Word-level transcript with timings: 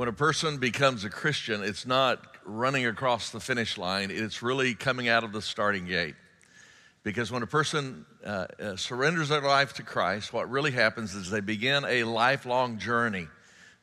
when 0.00 0.08
a 0.08 0.12
person 0.14 0.56
becomes 0.56 1.04
a 1.04 1.10
Christian, 1.10 1.62
it's 1.62 1.84
not 1.84 2.24
running 2.46 2.86
across 2.86 3.28
the 3.28 3.38
finish 3.38 3.76
line, 3.76 4.10
it's 4.10 4.40
really 4.40 4.74
coming 4.74 5.10
out 5.10 5.24
of 5.24 5.32
the 5.32 5.42
starting 5.42 5.84
gate. 5.84 6.14
Because 7.02 7.30
when 7.30 7.42
a 7.42 7.46
person 7.46 8.06
uh, 8.24 8.46
uh, 8.58 8.76
surrenders 8.76 9.28
their 9.28 9.42
life 9.42 9.74
to 9.74 9.82
Christ, 9.82 10.32
what 10.32 10.50
really 10.50 10.70
happens 10.70 11.14
is 11.14 11.28
they 11.28 11.40
begin 11.40 11.84
a 11.86 12.04
lifelong 12.04 12.78
journey 12.78 13.28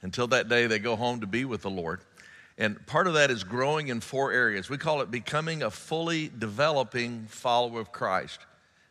until 0.02 0.26
that 0.30 0.50
day 0.50 0.66
they 0.66 0.80
go 0.80 0.96
home 0.96 1.20
to 1.22 1.27
be 1.27 1.46
with 1.46 1.62
the 1.62 1.70
Lord. 1.70 2.02
And 2.58 2.84
part 2.88 3.05
of 3.05 3.13
that 3.13 3.30
is 3.30 3.44
growing 3.44 3.90
in 3.90 4.02
four 4.02 4.32
areas. 4.32 4.72
We 4.72 4.80
call 4.80 5.02
it 5.02 5.12
becoming 5.12 5.62
a 5.62 5.70
fully 5.70 6.32
developing 6.36 7.27
follower 7.27 7.80
of 7.80 7.91
Christ. 7.91 8.40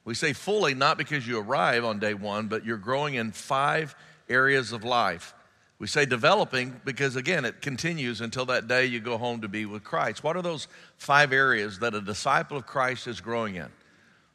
We 0.04 0.14
say 0.14 0.32
fully 0.32 0.74
not 0.74 0.96
because 0.96 1.26
you 1.26 1.40
arrive 1.40 1.84
on 1.84 1.98
day 1.98 2.14
one, 2.14 2.46
but 2.46 2.64
you're 2.64 2.76
growing 2.76 3.14
in 3.14 3.32
five 3.32 3.96
areas 4.28 4.70
of 4.70 4.84
life. 4.84 5.34
We 5.78 5.86
say 5.86 6.06
developing 6.06 6.80
because, 6.84 7.16
again, 7.16 7.44
it 7.44 7.60
continues 7.60 8.22
until 8.22 8.46
that 8.46 8.66
day 8.66 8.86
you 8.86 8.98
go 8.98 9.18
home 9.18 9.42
to 9.42 9.48
be 9.48 9.66
with 9.66 9.84
Christ. 9.84 10.24
What 10.24 10.36
are 10.36 10.42
those 10.42 10.68
five 10.96 11.32
areas 11.32 11.80
that 11.80 11.94
a 11.94 12.00
disciple 12.00 12.56
of 12.56 12.66
Christ 12.66 13.06
is 13.06 13.20
growing 13.20 13.56
in? 13.56 13.68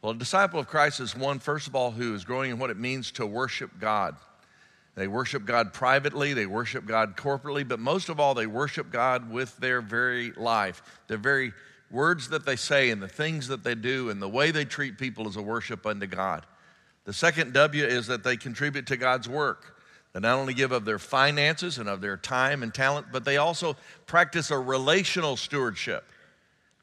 Well, 0.01 0.11
a 0.11 0.15
disciple 0.15 0.59
of 0.59 0.67
Christ 0.67 0.99
is 0.99 1.15
one, 1.15 1.39
first 1.39 1.67
of 1.67 1.75
all, 1.75 1.91
who 1.91 2.13
is 2.13 2.25
growing 2.25 2.51
in 2.51 2.59
what 2.59 2.69
it 2.69 2.77
means 2.77 3.11
to 3.13 3.25
worship 3.25 3.71
God. 3.79 4.15
They 4.95 5.07
worship 5.07 5.45
God 5.45 5.73
privately, 5.73 6.33
they 6.33 6.45
worship 6.45 6.85
God 6.85 7.15
corporately, 7.15 7.67
but 7.67 7.79
most 7.79 8.09
of 8.09 8.19
all, 8.19 8.33
they 8.33 8.47
worship 8.47 8.91
God 8.91 9.31
with 9.31 9.55
their 9.57 9.81
very 9.81 10.31
life. 10.33 10.83
Their 11.07 11.17
very 11.17 11.53
words 11.89 12.29
that 12.29 12.45
they 12.45 12.55
say 12.55 12.89
and 12.89 13.01
the 13.01 13.07
things 13.07 13.47
that 13.47 13.63
they 13.63 13.75
do 13.75 14.09
and 14.09 14.21
the 14.21 14.29
way 14.29 14.51
they 14.51 14.65
treat 14.65 14.97
people 14.97 15.27
is 15.27 15.37
a 15.37 15.41
worship 15.41 15.85
unto 15.85 16.07
God. 16.07 16.45
The 17.05 17.13
second 17.13 17.53
W 17.53 17.83
is 17.83 18.07
that 18.07 18.23
they 18.23 18.37
contribute 18.37 18.87
to 18.87 18.97
God's 18.97 19.27
work. 19.27 19.80
They 20.13 20.19
not 20.19 20.37
only 20.37 20.53
give 20.53 20.71
of 20.71 20.85
their 20.85 20.99
finances 20.99 21.77
and 21.77 21.87
of 21.87 22.01
their 22.01 22.17
time 22.17 22.63
and 22.63 22.73
talent, 22.73 23.07
but 23.11 23.23
they 23.23 23.37
also 23.37 23.77
practice 24.05 24.51
a 24.51 24.59
relational 24.59 25.37
stewardship, 25.37 26.03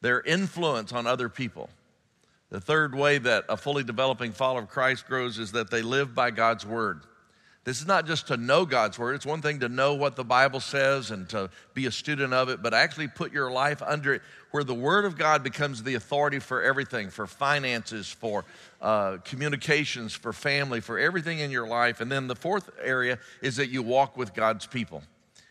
their 0.00 0.20
influence 0.22 0.92
on 0.92 1.06
other 1.06 1.28
people. 1.28 1.68
The 2.50 2.60
third 2.60 2.94
way 2.94 3.18
that 3.18 3.44
a 3.48 3.56
fully 3.56 3.84
developing 3.84 4.32
follower 4.32 4.62
of 4.62 4.70
Christ 4.70 5.06
grows 5.06 5.38
is 5.38 5.52
that 5.52 5.70
they 5.70 5.82
live 5.82 6.14
by 6.14 6.30
God's 6.30 6.64
word. 6.64 7.02
This 7.68 7.82
is 7.82 7.86
not 7.86 8.06
just 8.06 8.28
to 8.28 8.38
know 8.38 8.64
God's 8.64 8.98
word. 8.98 9.14
It's 9.14 9.26
one 9.26 9.42
thing 9.42 9.60
to 9.60 9.68
know 9.68 9.92
what 9.92 10.16
the 10.16 10.24
Bible 10.24 10.58
says 10.58 11.10
and 11.10 11.28
to 11.28 11.50
be 11.74 11.84
a 11.84 11.90
student 11.90 12.32
of 12.32 12.48
it, 12.48 12.62
but 12.62 12.72
actually 12.72 13.08
put 13.08 13.30
your 13.30 13.50
life 13.50 13.82
under 13.82 14.14
it 14.14 14.22
where 14.52 14.64
the 14.64 14.72
word 14.72 15.04
of 15.04 15.18
God 15.18 15.42
becomes 15.42 15.82
the 15.82 15.94
authority 15.94 16.38
for 16.38 16.62
everything 16.62 17.10
for 17.10 17.26
finances, 17.26 18.10
for 18.10 18.46
uh, 18.80 19.18
communications, 19.22 20.14
for 20.14 20.32
family, 20.32 20.80
for 20.80 20.98
everything 20.98 21.40
in 21.40 21.50
your 21.50 21.68
life. 21.68 22.00
And 22.00 22.10
then 22.10 22.26
the 22.26 22.34
fourth 22.34 22.70
area 22.82 23.18
is 23.42 23.56
that 23.56 23.68
you 23.68 23.82
walk 23.82 24.16
with 24.16 24.32
God's 24.32 24.64
people. 24.64 25.02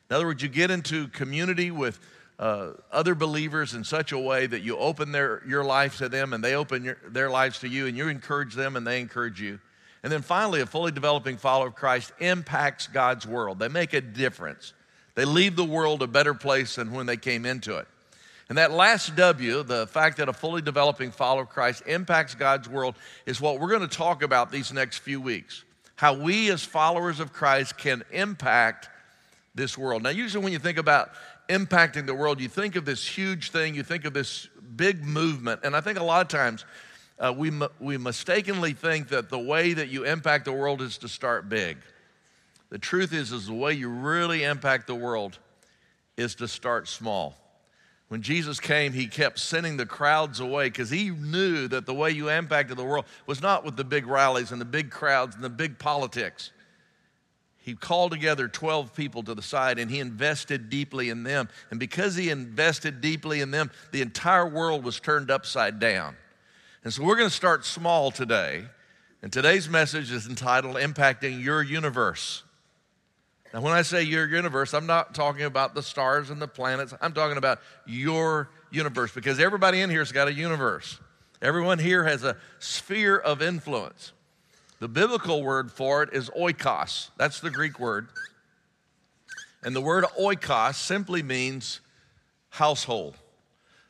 In 0.10 0.16
other 0.16 0.26
words, 0.26 0.42
you 0.42 0.50
get 0.50 0.72
into 0.72 1.10
community 1.10 1.70
with 1.70 2.00
uh, 2.40 2.70
other 2.92 3.14
believers 3.14 3.76
in 3.76 3.84
such 3.84 4.12
a 4.12 4.18
way 4.18 4.48
that 4.48 4.64
you 4.64 4.76
open 4.80 5.12
their, 5.12 5.44
your 5.48 5.64
life 5.64 5.98
to 5.98 6.10
them 6.10 6.34
and 6.34 6.44
they 6.44 6.56
open 6.56 6.84
your, 6.84 6.98
their 7.10 7.30
lives 7.30 7.60
to 7.60 7.68
you 7.68 7.86
and 7.86 7.96
you 7.96 8.08
encourage 8.08 8.56
them 8.56 8.76
and 8.76 8.88
they 8.88 9.02
encourage 9.02 9.40
you. 9.40 9.60
And 10.04 10.12
then 10.12 10.22
finally, 10.22 10.62
a 10.62 10.66
fully 10.66 10.92
developing 10.92 11.38
follower 11.38 11.68
of 11.68 11.76
Christ 11.76 12.14
impacts 12.20 12.88
God's 12.88 13.26
world. 13.26 13.60
They 13.60 13.68
make 13.68 13.94
a 13.94 14.02
difference. 14.02 14.74
They 15.16 15.26
leave 15.26 15.56
the 15.56 15.64
world 15.64 16.04
a 16.04 16.08
better 16.08 16.34
place 16.34 16.76
than 16.76 16.92
when 16.92 17.08
they 17.08 17.18
came 17.18 17.46
into 17.46 17.78
it. 17.78 17.88
And 18.50 18.58
that 18.58 18.72
last 18.72 19.16
W, 19.16 19.64
the 19.64 19.88
fact 19.88 20.18
that 20.18 20.30
a 20.30 20.34
fully 20.34 20.62
developing 20.62 21.12
follower 21.12 21.42
of 21.42 21.50
Christ 21.50 21.84
impacts 21.86 22.36
God's 22.36 22.70
world, 22.70 22.96
is 23.26 23.42
what 23.42 23.60
we're 23.60 23.68
going 23.68 23.82
to 23.82 23.88
talk 23.88 24.24
about 24.24 24.52
these 24.52 24.72
next 24.72 25.00
few 25.00 25.20
weeks. 25.20 25.66
How 25.96 26.14
we, 26.14 26.50
as 26.52 26.64
followers 26.64 27.20
of 27.20 27.34
Christ, 27.34 27.78
can 27.78 28.04
impact 28.12 28.90
this 29.56 29.78
world. 29.78 30.04
Now, 30.04 30.12
usually 30.12 30.44
when 30.44 30.54
you 30.54 30.60
think 30.60 30.78
about 30.78 31.10
impacting 31.50 32.06
the 32.06 32.14
world, 32.14 32.40
you 32.40 32.48
think 32.48 32.76
of 32.76 32.86
this 32.86 33.06
huge 33.06 33.52
thing, 33.52 33.74
you 33.76 33.84
think 33.84 34.06
of 34.06 34.14
this 34.14 34.48
big 34.76 35.04
movement. 35.04 35.62
And 35.64 35.76
I 35.76 35.82
think 35.82 36.00
a 36.00 36.04
lot 36.04 36.22
of 36.22 36.28
times 36.28 36.64
uh, 37.20 37.34
we, 37.36 37.52
we 37.80 37.98
mistakenly 37.98 38.74
think 38.74 39.10
that 39.10 39.30
the 39.30 39.40
way 39.40 39.74
that 39.74 39.90
you 39.90 40.06
impact 40.06 40.46
the 40.46 40.52
world 40.52 40.82
is 40.82 40.98
to 41.00 41.08
start 41.08 41.50
big. 41.50 41.78
The 42.70 42.78
truth 42.78 43.14
is, 43.14 43.32
is 43.32 43.48
the 43.48 43.54
way 43.54 43.74
you 43.74 43.90
really 43.90 44.44
impact 44.44 44.88
the 44.88 44.96
world 44.96 45.40
is 46.16 46.36
to 46.36 46.48
start 46.48 46.88
small. 46.88 47.36
When 48.10 48.22
Jesus 48.22 48.60
came, 48.60 48.94
he 48.94 49.08
kept 49.08 49.40
sending 49.40 49.78
the 49.78 49.86
crowds 49.86 50.40
away 50.40 50.70
because 50.70 50.90
he 50.90 51.10
knew 51.10 51.68
that 51.68 51.86
the 51.86 51.94
way 51.94 52.12
you 52.12 52.30
impacted 52.30 52.78
the 52.78 52.84
world 52.84 53.06
was 53.26 53.42
not 53.42 53.66
with 53.66 53.76
the 53.76 53.84
big 53.84 54.08
rallies 54.08 54.52
and 54.52 54.62
the 54.62 54.66
big 54.66 54.92
crowds 54.92 55.36
and 55.36 55.44
the 55.44 55.50
big 55.50 55.78
politics. 55.78 56.52
He 57.58 57.76
called 57.76 58.14
together 58.14 58.48
12 58.48 58.94
people 58.96 59.24
to 59.24 59.36
the 59.36 59.42
side 59.42 59.78
and 59.78 59.92
he 59.92 60.00
invested 60.00 60.70
deeply 60.70 61.10
in 61.10 61.24
them. 61.24 61.50
And 61.70 61.82
because 61.82 62.16
he 62.16 62.30
invested 62.30 63.02
deeply 63.02 63.42
in 63.42 63.52
them, 63.52 63.72
the 63.92 64.02
entire 64.02 64.48
world 64.48 64.86
was 64.86 65.02
turned 65.02 65.30
upside 65.30 65.78
down. 65.80 66.16
And 66.84 66.94
so 66.94 67.04
we're 67.04 67.16
going 67.16 67.30
to 67.30 67.36
start 67.36 67.66
small 67.66 68.12
today. 68.12 68.66
And 69.22 69.34
today's 69.34 69.68
message 69.68 70.12
is 70.12 70.28
entitled 70.28 70.76
Impacting 70.76 71.44
Your 71.44 71.64
Universe. 71.64 72.44
Now, 73.54 73.62
when 73.62 73.74
I 73.74 73.82
say 73.82 74.04
your 74.04 74.28
universe, 74.28 74.74
I'm 74.74 74.86
not 74.86 75.16
talking 75.16 75.44
about 75.44 75.74
the 75.74 75.82
stars 75.82 76.30
and 76.30 76.42
the 76.42 76.48
planets. 76.48 76.94
I'm 77.02 77.14
talking 77.14 77.38
about 77.38 77.60
your 77.86 78.50
universe 78.72 79.12
because 79.14 79.40
everybody 79.40 79.82
in 79.82 79.90
here 79.90 80.00
has 80.00 80.12
got 80.12 80.28
a 80.28 80.34
universe. 80.34 81.00
Everyone 81.42 81.80
here 81.80 82.04
has 82.04 82.24
a 82.24 82.36
sphere 82.60 83.18
of 83.18 83.42
influence. 83.42 84.12
The 84.80 84.88
biblical 84.88 85.44
word 85.44 85.72
for 85.72 86.04
it 86.04 86.10
is 86.14 86.30
oikos. 86.30 87.10
That's 87.18 87.40
the 87.40 87.50
Greek 87.50 87.80
word. 87.80 88.10
And 89.64 89.76
the 89.76 89.82
word 89.82 90.04
oikos 90.20 90.76
simply 90.76 91.24
means 91.24 91.80
household 92.50 93.16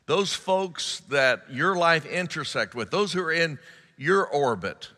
those 0.08 0.32
folks 0.32 1.00
that 1.10 1.42
your 1.52 1.76
life 1.76 2.06
intersect 2.06 2.74
with, 2.74 2.90
those 2.90 3.12
who 3.12 3.22
are 3.22 3.30
in 3.30 3.58
your 3.98 4.26
orbit. 4.26 4.88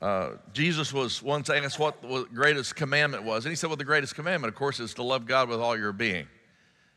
Uh, 0.00 0.32
Jesus 0.52 0.92
was 0.92 1.22
once 1.22 1.48
asked 1.48 1.78
what 1.78 2.02
the 2.02 2.28
greatest 2.34 2.76
commandment 2.76 3.24
was, 3.24 3.46
and 3.46 3.50
he 3.50 3.56
said, 3.56 3.68
Well, 3.68 3.78
the 3.78 3.84
greatest 3.84 4.14
commandment, 4.14 4.52
of 4.52 4.54
course, 4.54 4.78
is 4.78 4.92
to 4.94 5.02
love 5.02 5.26
God 5.26 5.48
with 5.48 5.58
all 5.58 5.74
your 5.74 5.92
being. 5.92 6.26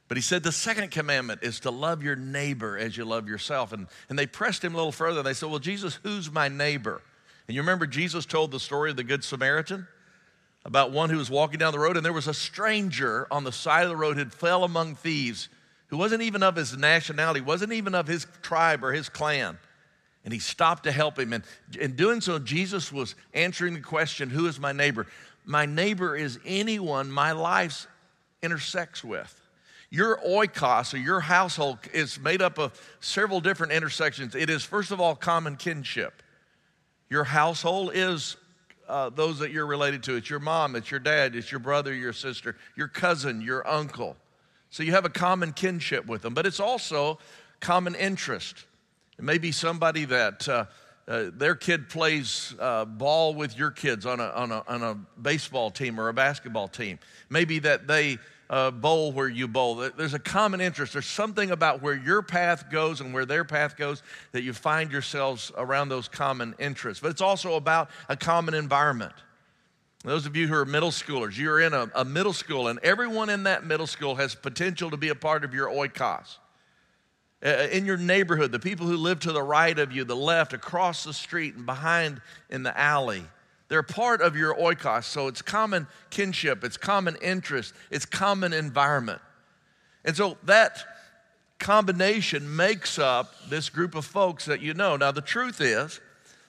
But 0.09 0.17
he 0.17 0.21
said 0.21 0.43
the 0.43 0.51
second 0.51 0.91
commandment 0.91 1.39
is 1.41 1.61
to 1.61 1.71
love 1.71 2.03
your 2.03 2.17
neighbor 2.17 2.77
as 2.77 2.97
you 2.97 3.05
love 3.05 3.29
yourself. 3.29 3.71
And, 3.71 3.87
and 4.09 4.19
they 4.19 4.27
pressed 4.27 4.61
him 4.61 4.73
a 4.73 4.77
little 4.77 4.91
further. 4.91 5.23
They 5.23 5.33
said, 5.33 5.49
Well, 5.49 5.59
Jesus, 5.59 5.97
who's 6.03 6.29
my 6.29 6.49
neighbor? 6.49 7.01
And 7.47 7.55
you 7.55 7.61
remember 7.61 7.87
Jesus 7.87 8.25
told 8.25 8.51
the 8.51 8.59
story 8.59 8.89
of 8.89 8.97
the 8.97 9.03
Good 9.05 9.23
Samaritan 9.23 9.87
about 10.65 10.91
one 10.91 11.09
who 11.09 11.17
was 11.17 11.29
walking 11.29 11.59
down 11.59 11.71
the 11.71 11.79
road, 11.79 11.95
and 11.95 12.05
there 12.05 12.11
was 12.11 12.27
a 12.27 12.33
stranger 12.33 13.27
on 13.31 13.45
the 13.45 13.53
side 13.53 13.83
of 13.83 13.89
the 13.89 13.95
road 13.95 14.17
who 14.17 14.25
fell 14.25 14.65
among 14.65 14.95
thieves 14.95 15.47
who 15.89 15.97
wasn't 15.97 16.21
even 16.21 16.43
of 16.43 16.55
his 16.55 16.77
nationality, 16.77 17.41
wasn't 17.41 17.73
even 17.73 17.93
of 17.95 18.07
his 18.07 18.25
tribe 18.41 18.83
or 18.83 18.93
his 18.93 19.09
clan. 19.09 19.57
And 20.23 20.33
he 20.33 20.39
stopped 20.39 20.83
to 20.83 20.91
help 20.91 21.17
him. 21.17 21.33
And 21.33 21.43
in 21.79 21.95
doing 21.95 22.21
so, 22.21 22.39
Jesus 22.39 22.91
was 22.91 23.15
answering 23.33 23.73
the 23.73 23.81
question 23.81 24.29
Who 24.29 24.47
is 24.47 24.59
my 24.59 24.71
neighbor? 24.71 25.07
My 25.45 25.65
neighbor 25.65 26.15
is 26.15 26.39
anyone 26.45 27.11
my 27.11 27.31
life 27.31 27.87
intersects 28.41 29.03
with. 29.03 29.35
Your 29.89 30.17
oikos 30.17 30.93
or 30.93 30.97
your 30.97 31.19
household 31.19 31.79
is 31.93 32.19
made 32.19 32.41
up 32.41 32.59
of 32.59 32.79
several 32.99 33.41
different 33.41 33.73
intersections. 33.73 34.35
It 34.35 34.49
is, 34.49 34.63
first 34.63 34.91
of 34.91 35.01
all, 35.01 35.15
common 35.15 35.55
kinship. 35.55 36.21
Your 37.09 37.23
household 37.23 37.91
is 37.95 38.37
uh, 38.87 39.09
those 39.09 39.39
that 39.39 39.51
you're 39.51 39.65
related 39.65 40.03
to. 40.03 40.15
It's 40.15 40.29
your 40.29 40.39
mom, 40.39 40.75
it's 40.75 40.91
your 40.91 40.99
dad, 40.99 41.35
it's 41.35 41.51
your 41.51 41.59
brother, 41.59 41.93
your 41.93 42.13
sister, 42.13 42.55
your 42.75 42.87
cousin, 42.87 43.41
your 43.41 43.67
uncle. 43.67 44.15
So 44.69 44.83
you 44.83 44.91
have 44.91 45.05
a 45.05 45.09
common 45.09 45.53
kinship 45.53 46.05
with 46.05 46.21
them, 46.21 46.33
but 46.33 46.45
it's 46.45 46.59
also 46.59 47.19
common 47.59 47.95
interest. 47.95 48.65
It 49.17 49.25
may 49.25 49.37
be 49.37 49.51
somebody 49.51 50.05
that 50.05 50.47
uh, 50.47 50.65
uh, 51.07 51.31
their 51.33 51.55
kid 51.55 51.89
plays 51.89 52.53
uh, 52.59 52.85
ball 52.85 53.33
with 53.33 53.57
your 53.57 53.71
kids 53.71 54.05
on 54.05 54.19
a, 54.19 54.27
on, 54.27 54.51
a, 54.51 54.63
on 54.67 54.83
a 54.83 54.95
baseball 55.21 55.71
team 55.71 55.99
or 55.99 56.09
a 56.09 56.13
basketball 56.13 56.67
team. 56.67 56.99
Maybe 57.29 57.59
that 57.59 57.87
they 57.87 58.19
uh, 58.49 58.71
bowl 58.71 59.11
where 59.11 59.27
you 59.27 59.47
bowl. 59.47 59.75
There's 59.75 60.13
a 60.13 60.19
common 60.19 60.61
interest. 60.61 60.93
There's 60.93 61.05
something 61.05 61.51
about 61.51 61.81
where 61.81 61.95
your 61.95 62.21
path 62.21 62.69
goes 62.71 63.01
and 63.01 63.13
where 63.13 63.25
their 63.25 63.43
path 63.43 63.75
goes 63.77 64.01
that 64.31 64.43
you 64.43 64.53
find 64.53 64.91
yourselves 64.91 65.51
around 65.57 65.89
those 65.89 66.07
common 66.07 66.55
interests. 66.59 67.01
But 67.01 67.11
it's 67.11 67.21
also 67.21 67.55
about 67.55 67.89
a 68.07 68.15
common 68.15 68.53
environment. 68.53 69.13
Those 70.05 70.25
of 70.25 70.35
you 70.35 70.47
who 70.47 70.53
are 70.53 70.65
middle 70.65 70.91
schoolers, 70.91 71.37
you're 71.37 71.59
in 71.59 71.73
a, 71.73 71.91
a, 71.93 72.05
middle 72.05 72.31
school, 72.31 72.69
and 72.69 72.79
everyone 72.79 73.29
in 73.29 73.43
that 73.43 73.65
middle 73.65 73.87
school 73.87 74.15
has 74.15 74.33
potential 74.33 74.89
to 74.91 74.97
be 74.97 75.09
a 75.09 75.15
part 75.15 75.43
of 75.43 75.53
your 75.53 75.67
oikos. 75.67 76.37
Uh, 77.45 77.67
in 77.71 77.85
your 77.85 77.97
neighborhood, 77.97 78.51
the 78.51 78.59
people 78.59 78.85
who 78.85 78.95
live 78.95 79.19
to 79.19 79.33
the 79.33 79.43
right 79.43 79.77
of 79.77 79.91
you, 79.91 80.05
the 80.05 80.15
left, 80.15 80.53
across 80.53 81.03
the 81.03 81.13
street, 81.13 81.55
and 81.55 81.65
behind 81.65 82.21
in 82.49 82.63
the 82.63 82.77
alley, 82.79 83.23
they're 83.67 83.83
part 83.83 84.21
of 84.21 84.37
your 84.37 84.55
oikos. 84.55 85.03
So 85.03 85.27
it's 85.27 85.41
common 85.41 85.87
kinship, 86.09 86.63
it's 86.63 86.77
common 86.77 87.17
interest, 87.21 87.73
it's 87.91 88.05
common 88.05 88.53
environment. 88.53 89.21
And 90.05 90.15
so 90.15 90.37
that 90.43 90.81
combination 91.59 92.55
makes 92.55 92.97
up 92.97 93.33
this 93.49 93.69
group 93.69 93.95
of 93.95 94.05
folks 94.05 94.45
that 94.45 94.61
you 94.61 94.73
know. 94.73 94.95
Now, 94.95 95.11
the 95.11 95.21
truth 95.21 95.59
is, 95.59 95.99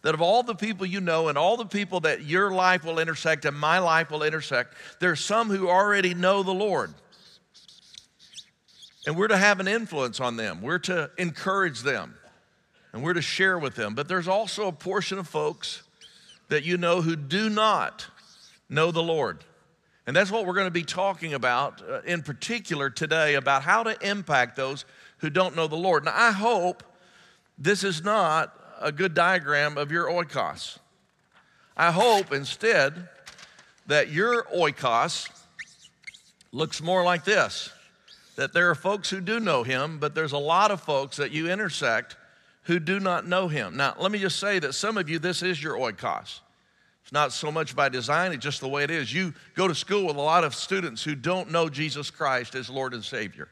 that 0.02 0.14
of 0.14 0.22
all 0.22 0.42
the 0.42 0.54
people 0.54 0.86
you 0.86 1.00
know 1.00 1.28
and 1.28 1.36
all 1.36 1.56
the 1.56 1.66
people 1.66 2.00
that 2.00 2.22
your 2.24 2.50
life 2.50 2.84
will 2.84 2.98
intersect 2.98 3.44
and 3.44 3.56
my 3.56 3.78
life 3.78 4.10
will 4.10 4.22
intersect, 4.22 4.74
there 4.98 5.10
are 5.10 5.16
some 5.16 5.48
who 5.50 5.68
already 5.68 6.14
know 6.14 6.42
the 6.42 6.54
Lord. 6.54 6.94
And 9.06 9.16
we're 9.16 9.28
to 9.28 9.36
have 9.36 9.60
an 9.60 9.68
influence 9.68 10.20
on 10.20 10.36
them, 10.36 10.62
we're 10.62 10.78
to 10.80 11.10
encourage 11.18 11.80
them, 11.80 12.14
and 12.92 13.02
we're 13.02 13.14
to 13.14 13.22
share 13.22 13.58
with 13.58 13.74
them. 13.74 13.94
But 13.94 14.08
there's 14.08 14.28
also 14.28 14.68
a 14.68 14.72
portion 14.72 15.18
of 15.18 15.28
folks 15.28 15.82
that 16.48 16.64
you 16.64 16.76
know 16.76 17.00
who 17.00 17.16
do 17.16 17.48
not 17.48 18.06
know 18.68 18.90
the 18.90 19.02
Lord. 19.02 19.44
And 20.06 20.16
that's 20.16 20.30
what 20.30 20.44
we're 20.46 20.54
going 20.54 20.66
to 20.66 20.72
be 20.72 20.82
talking 20.82 21.34
about 21.34 21.82
uh, 21.88 22.00
in 22.02 22.22
particular 22.22 22.90
today 22.90 23.34
about 23.34 23.62
how 23.62 23.82
to 23.84 23.96
impact 24.06 24.56
those 24.56 24.84
who 25.18 25.30
don't 25.30 25.54
know 25.54 25.66
the 25.66 25.76
Lord. 25.76 26.04
Now, 26.04 26.14
I 26.14 26.32
hope 26.32 26.82
this 27.58 27.84
is 27.84 28.02
not 28.02 28.52
a 28.80 28.90
good 28.90 29.14
diagram 29.14 29.78
of 29.78 29.92
your 29.92 30.06
oikos. 30.06 30.78
I 31.76 31.92
hope 31.92 32.32
instead 32.32 33.08
that 33.86 34.10
your 34.10 34.44
oikos 34.44 35.28
looks 36.52 36.82
more 36.82 37.04
like 37.04 37.24
this 37.24 37.70
that 38.36 38.54
there 38.54 38.70
are 38.70 38.74
folks 38.74 39.10
who 39.10 39.20
do 39.20 39.38
know 39.38 39.62
him, 39.62 39.98
but 39.98 40.14
there's 40.14 40.32
a 40.32 40.38
lot 40.38 40.70
of 40.70 40.80
folks 40.80 41.18
that 41.18 41.30
you 41.30 41.50
intersect 41.50 42.16
who 42.62 42.78
do 42.78 42.98
not 42.98 43.26
know 43.26 43.48
him. 43.48 43.76
Now, 43.76 43.94
let 43.98 44.10
me 44.10 44.18
just 44.18 44.38
say 44.38 44.58
that 44.60 44.72
some 44.72 44.96
of 44.96 45.10
you, 45.10 45.18
this 45.18 45.42
is 45.42 45.62
your 45.62 45.74
oikos. 45.74 46.40
It's 47.02 47.12
not 47.12 47.32
so 47.32 47.52
much 47.52 47.76
by 47.76 47.90
design, 47.90 48.32
it's 48.32 48.42
just 48.42 48.60
the 48.60 48.68
way 48.68 48.82
it 48.82 48.90
is. 48.90 49.12
You 49.12 49.34
go 49.54 49.68
to 49.68 49.74
school 49.74 50.06
with 50.06 50.16
a 50.16 50.22
lot 50.22 50.44
of 50.44 50.54
students 50.54 51.04
who 51.04 51.14
don't 51.14 51.50
know 51.50 51.68
Jesus 51.68 52.10
Christ 52.10 52.54
as 52.54 52.70
Lord 52.70 52.94
and 52.94 53.04
Savior. 53.04 53.48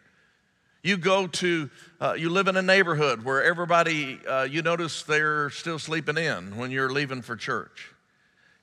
You 0.83 0.97
go 0.97 1.27
to, 1.27 1.71
uh, 2.01 2.15
you 2.17 2.31
live 2.31 2.49
in 2.49 2.57
a 2.57 2.63
neighborhood 2.63 3.25
where 3.25 3.43
everybody, 3.43 4.21
uh, 4.27 4.45
you 4.45 4.63
notice 4.63 5.03
they're 5.03 5.51
still 5.51 5.79
sleeping 5.79 6.17
in 6.17 6.57
when 6.57 6.71
you're 6.71 6.91
leaving 6.91 7.23
for 7.23 7.37
church. 7.37 7.93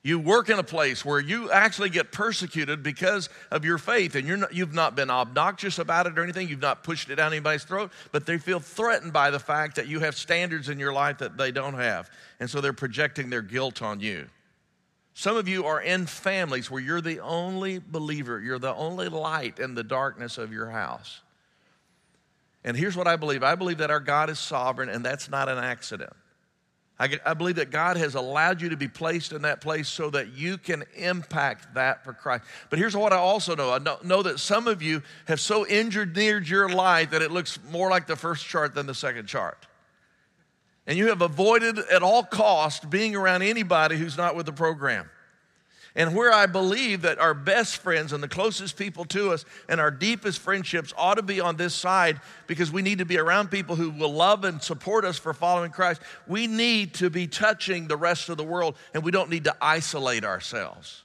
You 0.01 0.19
work 0.19 0.49
in 0.49 0.59
a 0.59 0.63
place 0.63 1.03
where 1.03 1.19
you 1.19 1.49
actually 1.49 1.89
get 1.89 2.11
persecuted 2.11 2.83
because 2.83 3.27
of 3.49 3.65
your 3.65 3.79
faith, 3.79 4.13
and 4.13 4.27
you're 4.27 4.37
not, 4.37 4.53
you've 4.53 4.73
not 4.73 4.95
been 4.95 5.09
obnoxious 5.09 5.79
about 5.79 6.05
it 6.05 6.17
or 6.19 6.23
anything. 6.23 6.47
You've 6.47 6.61
not 6.61 6.83
pushed 6.83 7.09
it 7.09 7.15
down 7.15 7.33
anybody's 7.33 7.63
throat, 7.63 7.91
but 8.11 8.27
they 8.27 8.37
feel 8.37 8.59
threatened 8.59 9.13
by 9.13 9.31
the 9.31 9.39
fact 9.39 9.75
that 9.77 9.87
you 9.87 9.99
have 10.01 10.15
standards 10.15 10.69
in 10.69 10.77
your 10.77 10.93
life 10.93 11.17
that 11.17 11.37
they 11.37 11.51
don't 11.51 11.73
have. 11.73 12.11
And 12.39 12.47
so 12.47 12.61
they're 12.61 12.71
projecting 12.71 13.31
their 13.31 13.41
guilt 13.41 13.81
on 13.81 13.99
you. 13.99 14.27
Some 15.15 15.37
of 15.37 15.47
you 15.47 15.65
are 15.65 15.81
in 15.81 16.05
families 16.05 16.69
where 16.69 16.81
you're 16.81 17.01
the 17.01 17.21
only 17.21 17.79
believer, 17.79 18.39
you're 18.39 18.59
the 18.59 18.75
only 18.75 19.09
light 19.09 19.57
in 19.57 19.73
the 19.73 19.83
darkness 19.83 20.37
of 20.37 20.53
your 20.53 20.69
house. 20.69 21.21
And 22.65 22.75
here's 22.75 22.97
what 22.97 23.07
I 23.07 23.15
believe 23.15 23.43
I 23.43 23.55
believe 23.55 23.77
that 23.77 23.91
our 23.91 24.01
God 24.01 24.29
is 24.29 24.39
sovereign, 24.39 24.89
and 24.89 25.05
that's 25.05 25.29
not 25.29 25.47
an 25.47 25.59
accident. 25.59 26.11
I, 26.97 27.09
I, 27.25 27.33
believe 27.33 27.57
that 27.57 27.71
God 27.71 27.97
has 27.97 28.15
allowed 28.15 28.61
you 28.61 28.69
to 28.69 28.77
be 28.77 28.87
placed 28.87 29.33
in 29.33 29.41
that 29.41 29.59
place 29.59 29.89
so 29.89 30.09
that 30.11 30.29
you 30.29 30.57
can 30.57 30.85
impact 30.95 31.73
that 31.73 32.05
for 32.05 32.13
Christ. 32.13 32.45
But 32.69 32.79
here's 32.79 32.95
what 32.95 33.11
I 33.11 33.17
also 33.17 33.53
know 33.53 33.71
I 33.71 33.79
know, 33.79 33.97
know 34.01 34.23
that 34.23 34.39
some 34.39 34.67
of 34.67 34.81
you 34.81 35.03
have 35.27 35.41
so 35.41 35.65
engineered 35.65 36.47
your 36.47 36.69
life 36.69 37.11
that 37.11 37.21
it 37.21 37.31
looks 37.31 37.59
more 37.69 37.89
like 37.89 38.07
the 38.07 38.15
first 38.15 38.45
chart 38.45 38.73
than 38.73 38.87
the 38.87 38.95
second 38.95 39.27
chart. 39.27 39.67
And 40.87 40.97
you 40.97 41.07
have 41.07 41.21
avoided 41.21 41.79
at 41.79 42.01
all 42.01 42.23
cost 42.23 42.89
being 42.89 43.15
around 43.15 43.41
anybody 43.41 43.97
who's 43.97 44.17
not 44.17 44.35
with 44.35 44.45
the 44.45 44.53
program. 44.53 45.09
And 45.97 46.13
where 46.13 46.33
I 46.33 46.45
believe 46.45 47.03
that 47.03 47.19
our 47.19 47.33
best 47.33 47.77
friends 47.77 48.11
and 48.11 48.21
the 48.21 48.27
closest 48.27 48.75
people 48.75 49.05
to 49.05 49.31
us 49.31 49.45
and 49.69 49.79
our 49.79 49.91
deepest 49.91 50.39
friendships 50.39 50.93
ought 50.97 51.15
to 51.15 51.21
be 51.21 51.39
on 51.39 51.55
this 51.55 51.73
side 51.73 52.19
because 52.47 52.69
we 52.69 52.81
need 52.81 52.97
to 52.97 53.05
be 53.05 53.17
around 53.17 53.49
people 53.49 53.77
who 53.77 53.91
will 53.91 54.13
love 54.13 54.43
and 54.43 54.61
support 54.61 55.05
us 55.05 55.17
for 55.17 55.33
following 55.33 55.71
Christ. 55.71 56.01
We 56.27 56.47
need 56.47 56.95
to 56.95 57.09
be 57.09 57.27
touching 57.27 57.87
the 57.87 57.95
rest 57.95 58.27
of 58.27 58.35
the 58.35 58.43
world 58.43 58.75
and 58.93 59.03
we 59.03 59.11
don't 59.11 59.29
need 59.29 59.45
to 59.45 59.55
isolate 59.61 60.25
ourselves. 60.25 61.03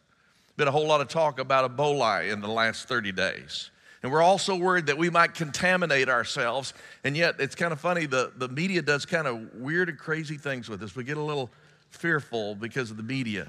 Been 0.56 0.66
a 0.66 0.72
whole 0.72 0.88
lot 0.88 1.00
of 1.00 1.06
talk 1.06 1.38
about 1.38 1.76
Ebola 1.76 2.30
in 2.30 2.40
the 2.40 2.48
last 2.48 2.88
30 2.88 3.12
days. 3.12 3.70
And 4.02 4.10
we're 4.10 4.22
also 4.22 4.56
worried 4.56 4.86
that 4.86 4.98
we 4.98 5.08
might 5.08 5.34
contaminate 5.34 6.08
ourselves. 6.08 6.74
And 7.04 7.16
yet, 7.16 7.36
it's 7.38 7.54
kind 7.54 7.72
of 7.72 7.80
funny, 7.80 8.06
the, 8.06 8.32
the 8.36 8.48
media 8.48 8.80
does 8.82 9.04
kind 9.04 9.26
of 9.26 9.54
weird 9.54 9.90
and 9.90 9.98
crazy 9.98 10.36
things 10.36 10.68
with 10.68 10.82
us. 10.82 10.96
We 10.96 11.04
get 11.04 11.18
a 11.18 11.22
little 11.22 11.50
fearful 11.90 12.54
because 12.54 12.90
of 12.90 12.96
the 12.96 13.02
media. 13.02 13.48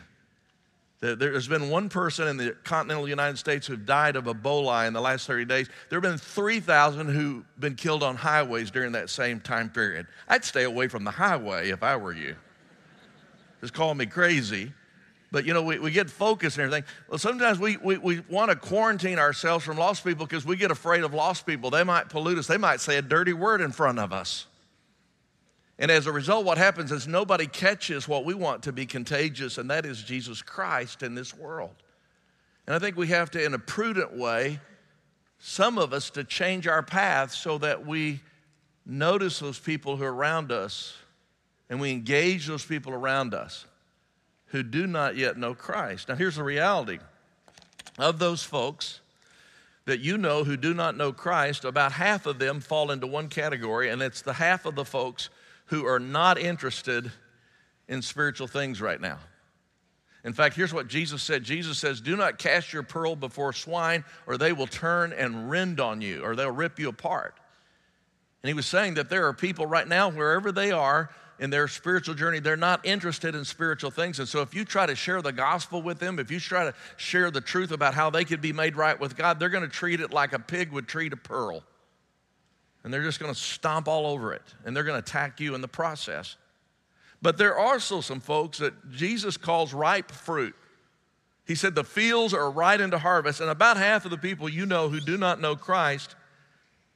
There's 1.01 1.47
been 1.47 1.71
one 1.71 1.89
person 1.89 2.27
in 2.27 2.37
the 2.37 2.55
continental 2.63 3.09
United 3.09 3.37
States 3.37 3.65
who 3.65 3.75
died 3.75 4.15
of 4.15 4.25
Ebola 4.25 4.87
in 4.87 4.93
the 4.93 5.01
last 5.01 5.25
30 5.25 5.45
days. 5.45 5.67
There 5.89 5.99
have 5.99 6.03
been 6.03 6.19
3,000 6.19 7.09
who've 7.09 7.43
been 7.59 7.73
killed 7.73 8.03
on 8.03 8.15
highways 8.15 8.69
during 8.69 8.91
that 8.91 9.09
same 9.09 9.39
time 9.39 9.71
period. 9.71 10.05
I'd 10.27 10.45
stay 10.45 10.63
away 10.63 10.87
from 10.87 11.03
the 11.03 11.09
highway 11.09 11.71
if 11.71 11.81
I 11.81 11.95
were 11.95 12.13
you. 12.13 12.35
Just 13.61 13.73
call 13.73 13.95
me 13.95 14.05
crazy. 14.05 14.73
But 15.31 15.45
you 15.45 15.55
know, 15.55 15.63
we, 15.63 15.79
we 15.79 15.89
get 15.89 16.07
focused 16.07 16.57
and 16.57 16.65
everything. 16.65 16.83
Well, 17.09 17.17
sometimes 17.17 17.57
we, 17.57 17.77
we, 17.77 17.97
we 17.97 18.19
want 18.29 18.51
to 18.51 18.55
quarantine 18.55 19.17
ourselves 19.17 19.65
from 19.65 19.77
lost 19.77 20.03
people 20.03 20.27
because 20.27 20.45
we 20.45 20.55
get 20.55 20.69
afraid 20.69 21.03
of 21.03 21.15
lost 21.15 21.47
people. 21.47 21.71
They 21.71 21.83
might 21.83 22.09
pollute 22.09 22.37
us, 22.37 22.45
they 22.45 22.57
might 22.57 22.79
say 22.79 22.97
a 22.97 23.01
dirty 23.01 23.33
word 23.33 23.61
in 23.61 23.71
front 23.71 23.97
of 23.97 24.13
us. 24.13 24.45
And 25.81 25.89
as 25.89 26.05
a 26.05 26.11
result, 26.11 26.45
what 26.45 26.59
happens 26.59 26.91
is 26.91 27.07
nobody 27.07 27.47
catches 27.47 28.07
what 28.07 28.23
we 28.23 28.35
want 28.35 28.61
to 28.63 28.71
be 28.71 28.85
contagious, 28.85 29.57
and 29.57 29.67
that 29.71 29.83
is 29.83 30.03
Jesus 30.03 30.43
Christ 30.43 31.01
in 31.01 31.15
this 31.15 31.35
world. 31.35 31.73
And 32.67 32.75
I 32.75 32.79
think 32.79 32.95
we 32.95 33.07
have 33.07 33.31
to, 33.31 33.43
in 33.43 33.55
a 33.55 33.59
prudent 33.59 34.15
way, 34.15 34.59
some 35.39 35.79
of 35.79 35.91
us 35.91 36.11
to 36.11 36.23
change 36.23 36.67
our 36.67 36.83
path 36.83 37.33
so 37.33 37.57
that 37.57 37.83
we 37.83 38.21
notice 38.85 39.39
those 39.39 39.57
people 39.57 39.97
who 39.97 40.03
are 40.03 40.13
around 40.13 40.51
us 40.51 40.95
and 41.67 41.81
we 41.81 41.89
engage 41.89 42.45
those 42.45 42.63
people 42.63 42.93
around 42.93 43.33
us 43.33 43.65
who 44.47 44.61
do 44.61 44.85
not 44.85 45.17
yet 45.17 45.35
know 45.35 45.55
Christ. 45.55 46.09
Now, 46.09 46.15
here's 46.15 46.35
the 46.35 46.43
reality 46.43 46.99
of 47.97 48.19
those 48.19 48.43
folks 48.43 48.99
that 49.85 49.99
you 49.99 50.19
know 50.19 50.43
who 50.43 50.57
do 50.57 50.75
not 50.75 50.95
know 50.95 51.11
Christ, 51.11 51.65
about 51.65 51.91
half 51.91 52.27
of 52.27 52.37
them 52.37 52.59
fall 52.59 52.91
into 52.91 53.07
one 53.07 53.29
category, 53.29 53.89
and 53.89 53.99
it's 53.99 54.21
the 54.21 54.33
half 54.33 54.67
of 54.67 54.75
the 54.75 54.85
folks 54.85 55.31
who 55.71 55.87
are 55.87 55.99
not 55.99 56.37
interested 56.37 57.09
in 57.87 58.01
spiritual 58.01 58.45
things 58.45 58.81
right 58.81 58.99
now. 58.99 59.17
In 60.25 60.33
fact, 60.33 60.55
here's 60.55 60.73
what 60.73 60.87
Jesus 60.87 61.23
said 61.23 61.45
Jesus 61.45 61.79
says, 61.79 62.01
Do 62.01 62.15
not 62.17 62.37
cast 62.37 62.73
your 62.73 62.83
pearl 62.83 63.15
before 63.15 63.53
swine, 63.53 64.03
or 64.27 64.37
they 64.37 64.51
will 64.51 64.67
turn 64.67 65.13
and 65.13 65.49
rend 65.49 65.79
on 65.79 66.01
you, 66.01 66.23
or 66.23 66.35
they'll 66.35 66.51
rip 66.51 66.77
you 66.77 66.89
apart. 66.89 67.39
And 68.43 68.49
he 68.49 68.53
was 68.53 68.65
saying 68.65 68.95
that 68.95 69.09
there 69.09 69.27
are 69.27 69.33
people 69.33 69.65
right 69.65 69.87
now, 69.87 70.09
wherever 70.09 70.51
they 70.51 70.71
are 70.71 71.09
in 71.39 71.49
their 71.49 71.69
spiritual 71.69 72.15
journey, 72.15 72.39
they're 72.39 72.57
not 72.57 72.85
interested 72.85 73.33
in 73.33 73.45
spiritual 73.45 73.91
things. 73.91 74.19
And 74.19 74.27
so, 74.27 74.41
if 74.41 74.53
you 74.53 74.65
try 74.65 74.85
to 74.85 74.95
share 74.95 75.21
the 75.21 75.31
gospel 75.31 75.81
with 75.81 75.99
them, 75.99 76.19
if 76.19 76.29
you 76.29 76.41
try 76.41 76.65
to 76.65 76.73
share 76.97 77.31
the 77.31 77.41
truth 77.41 77.71
about 77.71 77.93
how 77.93 78.09
they 78.09 78.25
could 78.25 78.41
be 78.41 78.51
made 78.51 78.75
right 78.75 78.99
with 78.99 79.15
God, 79.15 79.39
they're 79.39 79.47
going 79.47 79.63
to 79.63 79.69
treat 79.69 80.01
it 80.01 80.11
like 80.11 80.33
a 80.33 80.39
pig 80.39 80.73
would 80.73 80.89
treat 80.89 81.13
a 81.13 81.17
pearl 81.17 81.63
and 82.83 82.93
they're 82.93 83.03
just 83.03 83.19
going 83.19 83.33
to 83.33 83.39
stomp 83.39 83.87
all 83.87 84.07
over 84.07 84.33
it 84.33 84.41
and 84.65 84.75
they're 84.75 84.83
going 84.83 85.01
to 85.01 85.07
attack 85.07 85.39
you 85.39 85.55
in 85.55 85.61
the 85.61 85.67
process. 85.67 86.35
But 87.21 87.37
there 87.37 87.55
are 87.55 87.73
also 87.73 88.01
some 88.01 88.19
folks 88.19 88.57
that 88.57 88.91
Jesus 88.91 89.37
calls 89.37 89.73
ripe 89.73 90.11
fruit. 90.11 90.55
He 91.45 91.55
said 91.55 91.75
the 91.75 91.83
fields 91.83 92.33
are 92.33 92.49
right 92.49 92.79
into 92.79 92.97
harvest, 92.97 93.41
and 93.41 93.49
about 93.49 93.77
half 93.77 94.05
of 94.05 94.11
the 94.11 94.17
people 94.17 94.47
you 94.47 94.65
know 94.65 94.89
who 94.89 94.99
do 94.99 95.17
not 95.17 95.41
know 95.41 95.55
Christ, 95.55 96.15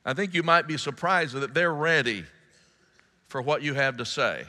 I 0.06 0.14
think 0.14 0.34
you 0.34 0.44
might 0.44 0.68
be 0.68 0.78
surprised 0.78 1.34
that 1.36 1.54
they're 1.54 1.74
ready 1.74 2.26
for 3.28 3.42
what 3.42 3.62
you 3.62 3.74
have 3.74 3.98
to 3.98 4.06
say. 4.06 4.46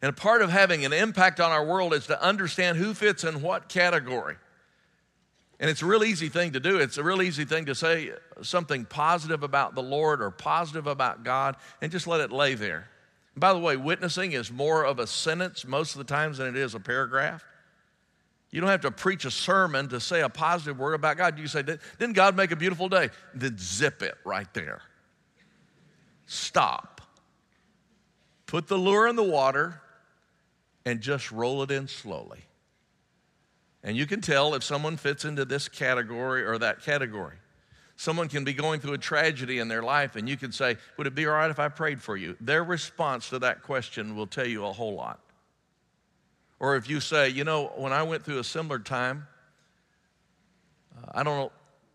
And 0.00 0.10
a 0.10 0.12
part 0.12 0.42
of 0.42 0.50
having 0.50 0.84
an 0.84 0.92
impact 0.92 1.40
on 1.40 1.50
our 1.50 1.64
world 1.64 1.92
is 1.94 2.06
to 2.06 2.22
understand 2.22 2.78
who 2.78 2.94
fits 2.94 3.24
in 3.24 3.42
what 3.42 3.68
category. 3.68 4.36
And 5.60 5.68
it's 5.68 5.82
a 5.82 5.86
real 5.86 6.04
easy 6.04 6.28
thing 6.28 6.52
to 6.52 6.60
do. 6.60 6.78
It's 6.78 6.98
a 6.98 7.02
real 7.02 7.20
easy 7.20 7.44
thing 7.44 7.66
to 7.66 7.74
say 7.74 8.12
something 8.42 8.84
positive 8.84 9.42
about 9.42 9.74
the 9.74 9.82
Lord 9.82 10.22
or 10.22 10.30
positive 10.30 10.86
about 10.86 11.24
God 11.24 11.56
and 11.82 11.90
just 11.90 12.06
let 12.06 12.20
it 12.20 12.30
lay 12.30 12.54
there. 12.54 12.88
And 13.34 13.40
by 13.40 13.52
the 13.52 13.58
way, 13.58 13.76
witnessing 13.76 14.32
is 14.32 14.52
more 14.52 14.84
of 14.84 15.00
a 15.00 15.06
sentence 15.06 15.66
most 15.66 15.94
of 15.94 15.98
the 15.98 16.04
times 16.12 16.38
than 16.38 16.48
it 16.48 16.56
is 16.56 16.74
a 16.74 16.80
paragraph. 16.80 17.44
You 18.50 18.60
don't 18.60 18.70
have 18.70 18.82
to 18.82 18.90
preach 18.90 19.24
a 19.24 19.30
sermon 19.30 19.88
to 19.88 20.00
say 20.00 20.22
a 20.22 20.28
positive 20.28 20.78
word 20.78 20.94
about 20.94 21.16
God. 21.16 21.38
You 21.38 21.48
say, 21.48 21.62
Didn't 21.62 22.14
God 22.14 22.36
make 22.36 22.50
a 22.50 22.56
beautiful 22.56 22.88
day? 22.88 23.10
Then 23.34 23.56
zip 23.58 24.02
it 24.02 24.14
right 24.24 24.52
there. 24.54 24.80
Stop. 26.26 27.00
Put 28.46 28.68
the 28.68 28.78
lure 28.78 29.06
in 29.06 29.16
the 29.16 29.24
water 29.24 29.80
and 30.86 31.00
just 31.00 31.30
roll 31.30 31.62
it 31.62 31.70
in 31.70 31.88
slowly. 31.88 32.40
And 33.82 33.96
you 33.96 34.06
can 34.06 34.20
tell 34.20 34.54
if 34.54 34.64
someone 34.64 34.96
fits 34.96 35.24
into 35.24 35.44
this 35.44 35.68
category 35.68 36.44
or 36.44 36.58
that 36.58 36.82
category. 36.82 37.36
Someone 37.96 38.28
can 38.28 38.44
be 38.44 38.52
going 38.52 38.80
through 38.80 38.92
a 38.92 38.98
tragedy 38.98 39.58
in 39.58 39.66
their 39.66 39.82
life, 39.82 40.14
and 40.14 40.28
you 40.28 40.36
can 40.36 40.52
say, 40.52 40.76
Would 40.96 41.06
it 41.06 41.14
be 41.14 41.26
all 41.26 41.32
right 41.32 41.50
if 41.50 41.58
I 41.58 41.68
prayed 41.68 42.00
for 42.00 42.16
you? 42.16 42.36
Their 42.40 42.62
response 42.62 43.28
to 43.30 43.40
that 43.40 43.62
question 43.62 44.14
will 44.14 44.26
tell 44.28 44.46
you 44.46 44.64
a 44.66 44.72
whole 44.72 44.94
lot. 44.94 45.18
Or 46.60 46.76
if 46.76 46.88
you 46.88 47.00
say, 47.00 47.28
You 47.28 47.44
know, 47.44 47.72
when 47.76 47.92
I 47.92 48.04
went 48.04 48.24
through 48.24 48.38
a 48.38 48.44
similar 48.44 48.78
time, 48.78 49.26
uh, 50.96 51.10
I 51.12 51.22
don't 51.24 51.36
know 51.36 51.52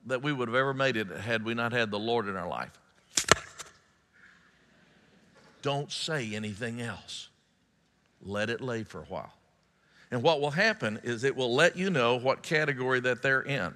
that 0.07 0.21
we 0.21 0.33
would 0.33 0.49
have 0.49 0.55
ever 0.55 0.73
made 0.73 0.97
it 0.97 1.07
had 1.07 1.45
we 1.45 1.53
not 1.53 1.71
had 1.71 1.89
the 1.89 1.99
Lord 1.99 2.27
in 2.27 2.35
our 2.35 2.47
life. 2.49 2.77
Don't 5.61 5.89
say 5.89 6.35
anything 6.35 6.81
else. 6.81 7.29
Let 8.21 8.49
it 8.49 8.59
lay 8.59 8.83
for 8.83 8.99
a 8.99 9.05
while. 9.05 9.31
And 10.13 10.21
what 10.21 10.39
will 10.39 10.51
happen 10.51 10.99
is 11.01 11.23
it 11.23 11.35
will 11.35 11.55
let 11.55 11.75
you 11.75 11.89
know 11.89 12.17
what 12.17 12.43
category 12.43 12.99
that 12.99 13.23
they're 13.23 13.41
in. 13.41 13.73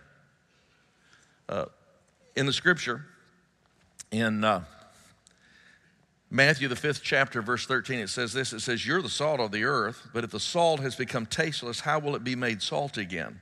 Uh, 1.50 1.66
in 2.36 2.46
the 2.46 2.54
scripture, 2.54 3.06
In 4.12 4.44
uh, 4.44 4.64
Matthew, 6.30 6.68
the 6.68 6.76
fifth 6.76 7.02
chapter, 7.02 7.42
verse 7.42 7.66
13, 7.66 7.98
it 7.98 8.10
says 8.10 8.34
this 8.34 8.54
it 8.54 8.60
says, 8.60 8.86
You're 8.86 9.02
the 9.02 9.10
salt 9.10 9.40
of 9.40 9.52
the 9.52 9.64
earth, 9.64 10.10
but 10.14 10.24
if 10.24 10.30
the 10.30 10.40
salt 10.40 10.80
has 10.82 10.96
become 10.96 11.26
tasteless, 11.26 11.80
how 11.80 11.98
will 11.98 12.16
it 12.16 12.24
be 12.24 12.36
made 12.36 12.62
salt 12.62 12.98
again? 12.98 13.42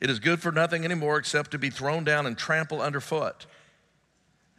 It 0.00 0.10
is 0.10 0.18
good 0.18 0.40
for 0.40 0.50
nothing 0.50 0.84
anymore 0.84 1.18
except 1.18 1.52
to 1.52 1.58
be 1.58 1.70
thrown 1.70 2.02
down 2.02 2.26
and 2.26 2.36
trampled 2.36 2.80
underfoot. 2.80 3.46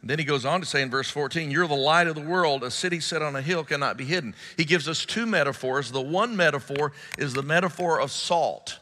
And 0.00 0.08
then 0.08 0.18
he 0.18 0.24
goes 0.24 0.44
on 0.44 0.60
to 0.60 0.66
say 0.66 0.82
in 0.82 0.90
verse 0.90 1.10
14, 1.10 1.50
You're 1.50 1.66
the 1.66 1.74
light 1.74 2.06
of 2.06 2.14
the 2.14 2.20
world. 2.20 2.62
A 2.62 2.70
city 2.70 3.00
set 3.00 3.20
on 3.20 3.34
a 3.34 3.42
hill 3.42 3.64
cannot 3.64 3.96
be 3.96 4.04
hidden. 4.04 4.34
He 4.56 4.64
gives 4.64 4.88
us 4.88 5.04
two 5.04 5.26
metaphors. 5.26 5.90
The 5.90 6.00
one 6.00 6.36
metaphor 6.36 6.92
is 7.18 7.34
the 7.34 7.42
metaphor 7.42 8.00
of 8.00 8.12
salt. 8.12 8.78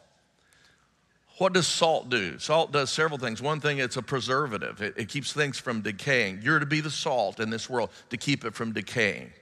What 1.39 1.53
does 1.53 1.67
salt 1.67 2.09
do? 2.09 2.39
Salt 2.39 2.73
does 2.73 2.91
several 2.91 3.19
things. 3.19 3.43
One 3.43 3.61
thing, 3.61 3.79
it's 3.79 3.97
a 3.97 4.03
preservative, 4.03 4.81
it, 4.81 4.95
it 4.97 5.09
keeps 5.09 5.33
things 5.33 5.59
from 5.59 5.83
decaying. 5.83 6.41
You're 6.43 6.59
to 6.59 6.67
be 6.67 6.81
the 6.81 6.91
salt 6.91 7.41
in 7.41 7.51
this 7.51 7.69
world 7.69 7.91
to 8.11 8.17
keep 8.17 8.45
it 8.45 8.55
from 8.55 8.73
decaying. 8.73 9.33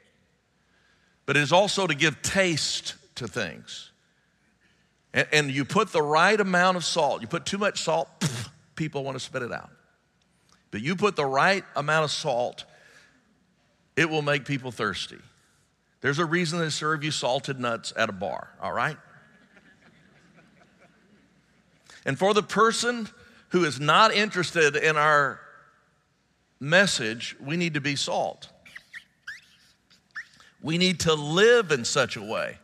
But 1.26 1.36
it 1.36 1.40
is 1.40 1.52
also 1.52 1.86
to 1.86 1.94
give 1.94 2.20
taste 2.22 2.94
to 3.16 3.28
things. 3.28 3.90
And, 5.12 5.28
and 5.32 5.50
you 5.50 5.64
put 5.64 5.92
the 5.92 6.02
right 6.02 6.38
amount 6.38 6.76
of 6.76 6.84
salt, 6.84 7.20
you 7.22 7.28
put 7.28 7.46
too 7.46 7.58
much 7.58 7.82
salt, 7.82 8.08
people 8.74 9.04
want 9.04 9.16
to 9.16 9.20
spit 9.20 9.42
it 9.42 9.52
out. 9.52 9.70
But 10.74 10.82
you 10.82 10.96
put 10.96 11.14
the 11.14 11.24
right 11.24 11.62
amount 11.76 12.02
of 12.02 12.10
salt, 12.10 12.64
it 13.94 14.10
will 14.10 14.22
make 14.22 14.44
people 14.44 14.72
thirsty. 14.72 15.20
There's 16.00 16.18
a 16.18 16.24
reason 16.24 16.58
they 16.58 16.68
serve 16.68 17.04
you 17.04 17.12
salted 17.12 17.60
nuts 17.60 17.92
at 17.96 18.08
a 18.08 18.12
bar, 18.12 18.48
all 18.60 18.72
right? 18.72 18.96
And 22.04 22.18
for 22.18 22.34
the 22.34 22.42
person 22.42 23.08
who 23.50 23.64
is 23.64 23.78
not 23.78 24.12
interested 24.12 24.74
in 24.74 24.96
our 24.96 25.38
message, 26.58 27.36
we 27.38 27.56
need 27.56 27.74
to 27.74 27.80
be 27.80 27.94
salt. 27.94 28.48
We 30.60 30.76
need 30.76 30.98
to 31.00 31.14
live 31.14 31.70
in 31.70 31.84
such 31.84 32.16
a 32.16 32.22
way 32.22 32.58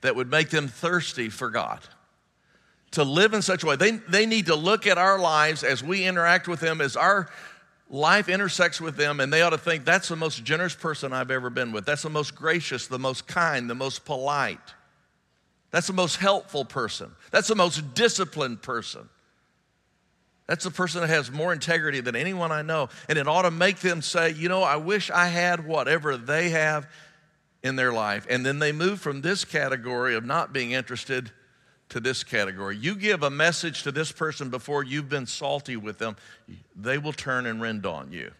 that 0.00 0.16
would 0.16 0.28
make 0.28 0.50
them 0.50 0.66
thirsty 0.66 1.28
for 1.28 1.50
God. 1.50 1.78
To 2.96 3.04
live 3.04 3.34
in 3.34 3.42
such 3.42 3.62
a 3.62 3.66
way. 3.66 3.76
They, 3.76 3.90
they 3.90 4.24
need 4.24 4.46
to 4.46 4.54
look 4.54 4.86
at 4.86 4.96
our 4.96 5.18
lives 5.18 5.62
as 5.62 5.84
we 5.84 6.06
interact 6.06 6.48
with 6.48 6.60
them, 6.60 6.80
as 6.80 6.96
our 6.96 7.28
life 7.90 8.30
intersects 8.30 8.80
with 8.80 8.96
them, 8.96 9.20
and 9.20 9.30
they 9.30 9.42
ought 9.42 9.50
to 9.50 9.58
think 9.58 9.84
that's 9.84 10.08
the 10.08 10.16
most 10.16 10.42
generous 10.44 10.74
person 10.74 11.12
I've 11.12 11.30
ever 11.30 11.50
been 11.50 11.72
with. 11.72 11.84
That's 11.84 12.00
the 12.00 12.08
most 12.08 12.34
gracious, 12.34 12.86
the 12.86 12.98
most 12.98 13.26
kind, 13.26 13.68
the 13.68 13.74
most 13.74 14.06
polite. 14.06 14.72
That's 15.72 15.88
the 15.88 15.92
most 15.92 16.16
helpful 16.16 16.64
person. 16.64 17.10
That's 17.30 17.48
the 17.48 17.54
most 17.54 17.92
disciplined 17.92 18.62
person. 18.62 19.10
That's 20.46 20.64
the 20.64 20.70
person 20.70 21.02
that 21.02 21.08
has 21.08 21.30
more 21.30 21.52
integrity 21.52 22.00
than 22.00 22.16
anyone 22.16 22.50
I 22.50 22.62
know. 22.62 22.88
And 23.10 23.18
it 23.18 23.28
ought 23.28 23.42
to 23.42 23.50
make 23.50 23.80
them 23.80 24.00
say, 24.00 24.30
you 24.30 24.48
know, 24.48 24.62
I 24.62 24.76
wish 24.76 25.10
I 25.10 25.26
had 25.26 25.66
whatever 25.66 26.16
they 26.16 26.48
have 26.48 26.88
in 27.62 27.76
their 27.76 27.92
life. 27.92 28.26
And 28.30 28.46
then 28.46 28.58
they 28.58 28.72
move 28.72 29.02
from 29.02 29.20
this 29.20 29.44
category 29.44 30.14
of 30.14 30.24
not 30.24 30.54
being 30.54 30.70
interested 30.70 31.30
to 31.90 32.00
this 32.00 32.24
category. 32.24 32.76
You 32.76 32.94
give 32.94 33.22
a 33.22 33.30
message 33.30 33.82
to 33.84 33.92
this 33.92 34.10
person 34.12 34.50
before 34.50 34.84
you've 34.84 35.08
been 35.08 35.26
salty 35.26 35.76
with 35.76 35.98
them, 35.98 36.16
they 36.74 36.98
will 36.98 37.12
turn 37.12 37.46
and 37.46 37.60
rend 37.60 37.86
on 37.86 38.12
you. 38.12 38.32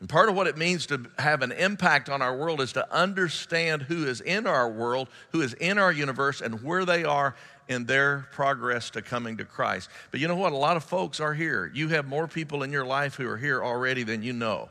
And 0.00 0.08
part 0.08 0.28
of 0.28 0.36
what 0.36 0.46
it 0.46 0.56
means 0.56 0.86
to 0.86 1.06
have 1.18 1.42
an 1.42 1.52
impact 1.52 2.08
on 2.08 2.22
our 2.22 2.36
world 2.36 2.60
is 2.60 2.72
to 2.74 2.94
understand 2.94 3.82
who 3.82 4.06
is 4.06 4.20
in 4.20 4.46
our 4.46 4.68
world, 4.68 5.08
who 5.32 5.40
is 5.42 5.54
in 5.54 5.76
our 5.76 5.92
universe, 5.92 6.40
and 6.40 6.62
where 6.62 6.84
they 6.84 7.04
are 7.04 7.34
in 7.68 7.84
their 7.84 8.28
progress 8.32 8.90
to 8.90 9.02
coming 9.02 9.36
to 9.36 9.44
Christ. 9.44 9.90
But 10.10 10.20
you 10.20 10.28
know 10.28 10.36
what? 10.36 10.52
A 10.52 10.56
lot 10.56 10.76
of 10.76 10.84
folks 10.84 11.20
are 11.20 11.34
here. 11.34 11.70
You 11.74 11.88
have 11.88 12.06
more 12.06 12.28
people 12.28 12.62
in 12.62 12.72
your 12.72 12.86
life 12.86 13.16
who 13.16 13.28
are 13.28 13.36
here 13.36 13.62
already 13.62 14.04
than 14.04 14.22
you 14.22 14.32
know. 14.32 14.68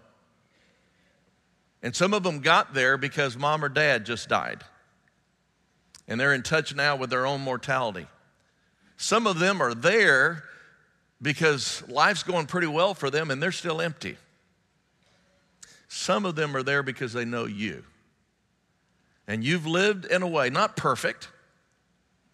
And 1.84 1.96
some 1.96 2.14
of 2.14 2.24
them 2.24 2.40
got 2.40 2.74
there 2.74 2.98
because 2.98 3.38
mom 3.38 3.64
or 3.64 3.70
dad 3.70 4.06
just 4.06 4.30
died. 4.30 4.64
And 6.08 6.20
they're 6.20 6.34
in 6.34 6.44
touch 6.44 6.74
now 6.74 6.96
with 6.96 7.10
their 7.10 7.26
own 7.26 7.42
mortality. 7.42 8.08
Some 8.96 9.28
of 9.28 9.40
them 9.40 9.62
are 9.62 9.74
there 9.74 10.44
because 11.22 11.88
life's 11.88 12.24
going 12.24 12.48
pretty 12.48 12.68
well 12.68 12.94
for 12.94 13.10
them 13.10 13.32
and 13.32 13.42
they're 13.42 13.52
still 13.52 13.82
empty. 13.82 14.18
Some 15.88 16.26
of 16.26 16.36
them 16.36 16.56
are 16.56 16.64
there 16.64 16.84
because 16.84 17.14
they 17.14 17.26
know 17.26 17.46
you. 17.46 17.84
And 19.28 19.44
you've 19.44 19.66
lived 19.66 20.06
in 20.06 20.22
a 20.22 20.28
way, 20.28 20.50
not 20.50 20.78
perfect, 20.78 21.30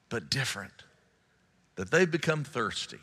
but 0.10 0.30
different, 0.30 0.74
that 1.75 1.89
they've 1.89 2.10
become 2.10 2.44
thirsty. 2.44 3.00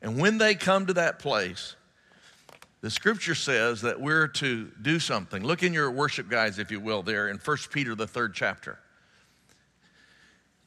And 0.00 0.18
when 0.18 0.38
they 0.38 0.54
come 0.54 0.86
to 0.86 0.94
that 0.94 1.18
place, 1.18 1.76
the 2.80 2.90
scripture 2.90 3.34
says 3.34 3.82
that 3.82 4.00
we're 4.00 4.28
to 4.28 4.70
do 4.80 4.98
something. 4.98 5.42
Look 5.42 5.62
in 5.62 5.72
your 5.72 5.90
worship 5.90 6.28
guides, 6.28 6.58
if 6.58 6.70
you 6.70 6.80
will, 6.80 7.02
there 7.02 7.28
in 7.28 7.38
1 7.38 7.56
Peter, 7.70 7.94
the 7.94 8.06
third 8.06 8.34
chapter. 8.34 8.78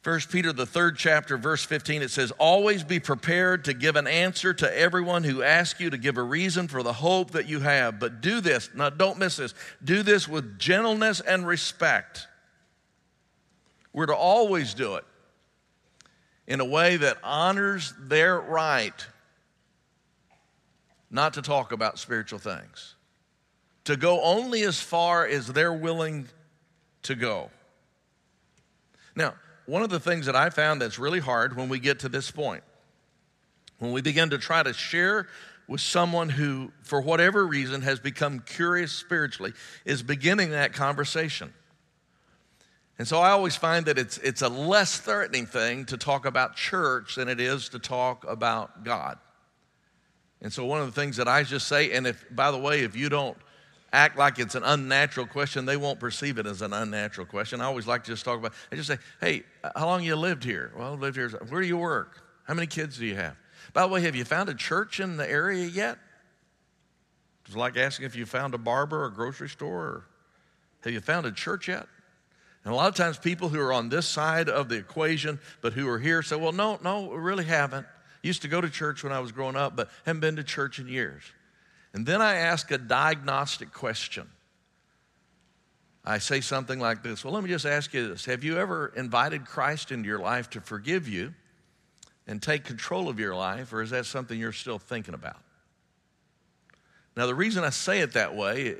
First 0.02 0.30
Peter, 0.30 0.52
the 0.52 0.64
third 0.64 0.96
chapter, 0.96 1.36
verse 1.36 1.62
15, 1.62 2.00
it 2.00 2.10
says, 2.10 2.30
Always 2.32 2.82
be 2.82 2.98
prepared 2.98 3.66
to 3.66 3.74
give 3.74 3.96
an 3.96 4.06
answer 4.06 4.54
to 4.54 4.78
everyone 4.78 5.24
who 5.24 5.42
asks 5.42 5.78
you 5.78 5.90
to 5.90 5.98
give 5.98 6.16
a 6.16 6.22
reason 6.22 6.68
for 6.68 6.82
the 6.82 6.94
hope 6.94 7.32
that 7.32 7.46
you 7.46 7.60
have. 7.60 8.00
But 8.00 8.22
do 8.22 8.40
this, 8.40 8.70
now 8.74 8.88
don't 8.88 9.18
miss 9.18 9.36
this, 9.36 9.52
do 9.84 10.02
this 10.02 10.26
with 10.26 10.58
gentleness 10.58 11.20
and 11.20 11.46
respect. 11.46 12.26
We're 13.92 14.06
to 14.06 14.16
always 14.16 14.72
do 14.72 14.94
it 14.94 15.04
in 16.46 16.60
a 16.60 16.64
way 16.64 16.96
that 16.96 17.18
honors 17.22 17.92
their 18.00 18.40
right 18.40 19.06
not 21.10 21.34
to 21.34 21.42
talk 21.42 21.72
about 21.72 21.98
spiritual 21.98 22.38
things, 22.38 22.94
to 23.84 23.96
go 23.96 24.22
only 24.22 24.62
as 24.62 24.80
far 24.80 25.26
as 25.26 25.48
they're 25.48 25.74
willing 25.74 26.28
to 27.02 27.14
go. 27.14 27.50
Now, 29.14 29.34
one 29.70 29.82
of 29.82 29.88
the 29.88 30.00
things 30.00 30.26
that 30.26 30.34
I 30.34 30.50
found 30.50 30.82
that's 30.82 30.98
really 30.98 31.20
hard 31.20 31.56
when 31.56 31.68
we 31.68 31.78
get 31.78 32.00
to 32.00 32.08
this 32.08 32.28
point, 32.28 32.64
when 33.78 33.92
we 33.92 34.02
begin 34.02 34.30
to 34.30 34.38
try 34.38 34.64
to 34.64 34.72
share 34.72 35.28
with 35.68 35.80
someone 35.80 36.28
who, 36.28 36.72
for 36.82 37.00
whatever 37.00 37.46
reason, 37.46 37.82
has 37.82 38.00
become 38.00 38.40
curious 38.40 38.90
spiritually, 38.90 39.52
is 39.84 40.02
beginning 40.02 40.50
that 40.50 40.72
conversation. 40.72 41.54
And 42.98 43.06
so 43.06 43.20
I 43.20 43.30
always 43.30 43.54
find 43.54 43.86
that 43.86 43.96
it's, 43.96 44.18
it's 44.18 44.42
a 44.42 44.48
less 44.48 44.98
threatening 44.98 45.46
thing 45.46 45.84
to 45.84 45.96
talk 45.96 46.26
about 46.26 46.56
church 46.56 47.14
than 47.14 47.28
it 47.28 47.38
is 47.38 47.68
to 47.68 47.78
talk 47.78 48.28
about 48.28 48.82
God. 48.82 49.18
And 50.42 50.52
so 50.52 50.66
one 50.66 50.80
of 50.80 50.86
the 50.92 51.00
things 51.00 51.16
that 51.18 51.28
I 51.28 51.44
just 51.44 51.68
say, 51.68 51.92
and 51.92 52.08
if, 52.08 52.24
by 52.32 52.50
the 52.50 52.58
way, 52.58 52.80
if 52.80 52.96
you 52.96 53.08
don't 53.08 53.38
act 53.92 54.16
like 54.16 54.38
it's 54.38 54.54
an 54.54 54.62
unnatural 54.64 55.26
question, 55.26 55.66
they 55.66 55.76
won't 55.76 55.98
perceive 55.98 56.38
it 56.38 56.46
as 56.46 56.62
an 56.62 56.72
unnatural 56.72 57.26
question. 57.26 57.60
I 57.60 57.64
always 57.64 57.86
like 57.86 58.04
to 58.04 58.12
just 58.12 58.24
talk 58.24 58.38
about, 58.38 58.52
I 58.70 58.76
just 58.76 58.88
say, 58.88 58.98
hey, 59.20 59.42
how 59.74 59.86
long 59.86 60.04
you 60.04 60.14
lived 60.16 60.44
here? 60.44 60.72
Well, 60.76 60.92
I've 60.92 61.00
lived 61.00 61.16
here. 61.16 61.28
Where 61.28 61.60
do 61.60 61.66
you 61.66 61.76
work? 61.76 62.22
How 62.44 62.54
many 62.54 62.66
kids 62.66 62.98
do 62.98 63.06
you 63.06 63.16
have? 63.16 63.36
By 63.72 63.82
the 63.82 63.88
way, 63.88 64.02
have 64.02 64.14
you 64.14 64.24
found 64.24 64.48
a 64.48 64.54
church 64.54 65.00
in 65.00 65.16
the 65.16 65.28
area 65.28 65.66
yet? 65.66 65.98
It's 67.46 67.56
like 67.56 67.76
asking 67.76 68.06
if 68.06 68.14
you 68.14 68.26
found 68.26 68.54
a 68.54 68.58
barber 68.58 69.02
or 69.02 69.06
a 69.06 69.12
grocery 69.12 69.48
store. 69.48 69.82
Or 69.82 70.04
have 70.84 70.92
you 70.92 71.00
found 71.00 71.26
a 71.26 71.32
church 71.32 71.68
yet? 71.68 71.86
And 72.64 72.72
a 72.72 72.76
lot 72.76 72.88
of 72.88 72.94
times 72.94 73.18
people 73.18 73.48
who 73.48 73.60
are 73.60 73.72
on 73.72 73.88
this 73.88 74.06
side 74.06 74.48
of 74.48 74.68
the 74.68 74.76
equation, 74.76 75.40
but 75.62 75.72
who 75.72 75.88
are 75.88 75.98
here 75.98 76.22
say, 76.22 76.36
well, 76.36 76.52
no, 76.52 76.78
no, 76.82 77.06
we 77.06 77.16
really 77.16 77.44
haven't. 77.44 77.86
Used 78.22 78.42
to 78.42 78.48
go 78.48 78.60
to 78.60 78.68
church 78.68 79.02
when 79.02 79.12
I 79.12 79.20
was 79.20 79.32
growing 79.32 79.56
up, 79.56 79.76
but 79.76 79.88
haven't 80.04 80.20
been 80.20 80.36
to 80.36 80.44
church 80.44 80.78
in 80.78 80.86
years. 80.86 81.22
And 81.92 82.06
then 82.06 82.22
I 82.22 82.36
ask 82.36 82.70
a 82.70 82.78
diagnostic 82.78 83.72
question. 83.72 84.28
I 86.04 86.18
say 86.18 86.40
something 86.40 86.78
like 86.80 87.02
this 87.02 87.24
Well, 87.24 87.34
let 87.34 87.42
me 87.42 87.50
just 87.50 87.66
ask 87.66 87.92
you 87.92 88.08
this 88.08 88.24
Have 88.24 88.44
you 88.44 88.58
ever 88.58 88.92
invited 88.96 89.44
Christ 89.44 89.92
into 89.92 90.08
your 90.08 90.20
life 90.20 90.50
to 90.50 90.60
forgive 90.60 91.08
you 91.08 91.34
and 92.26 92.40
take 92.40 92.64
control 92.64 93.08
of 93.08 93.18
your 93.18 93.34
life, 93.34 93.72
or 93.72 93.82
is 93.82 93.90
that 93.90 94.06
something 94.06 94.38
you're 94.38 94.52
still 94.52 94.78
thinking 94.78 95.14
about? 95.14 95.38
Now, 97.16 97.26
the 97.26 97.34
reason 97.34 97.64
I 97.64 97.70
say 97.70 98.00
it 98.00 98.12
that 98.12 98.34
way 98.34 98.76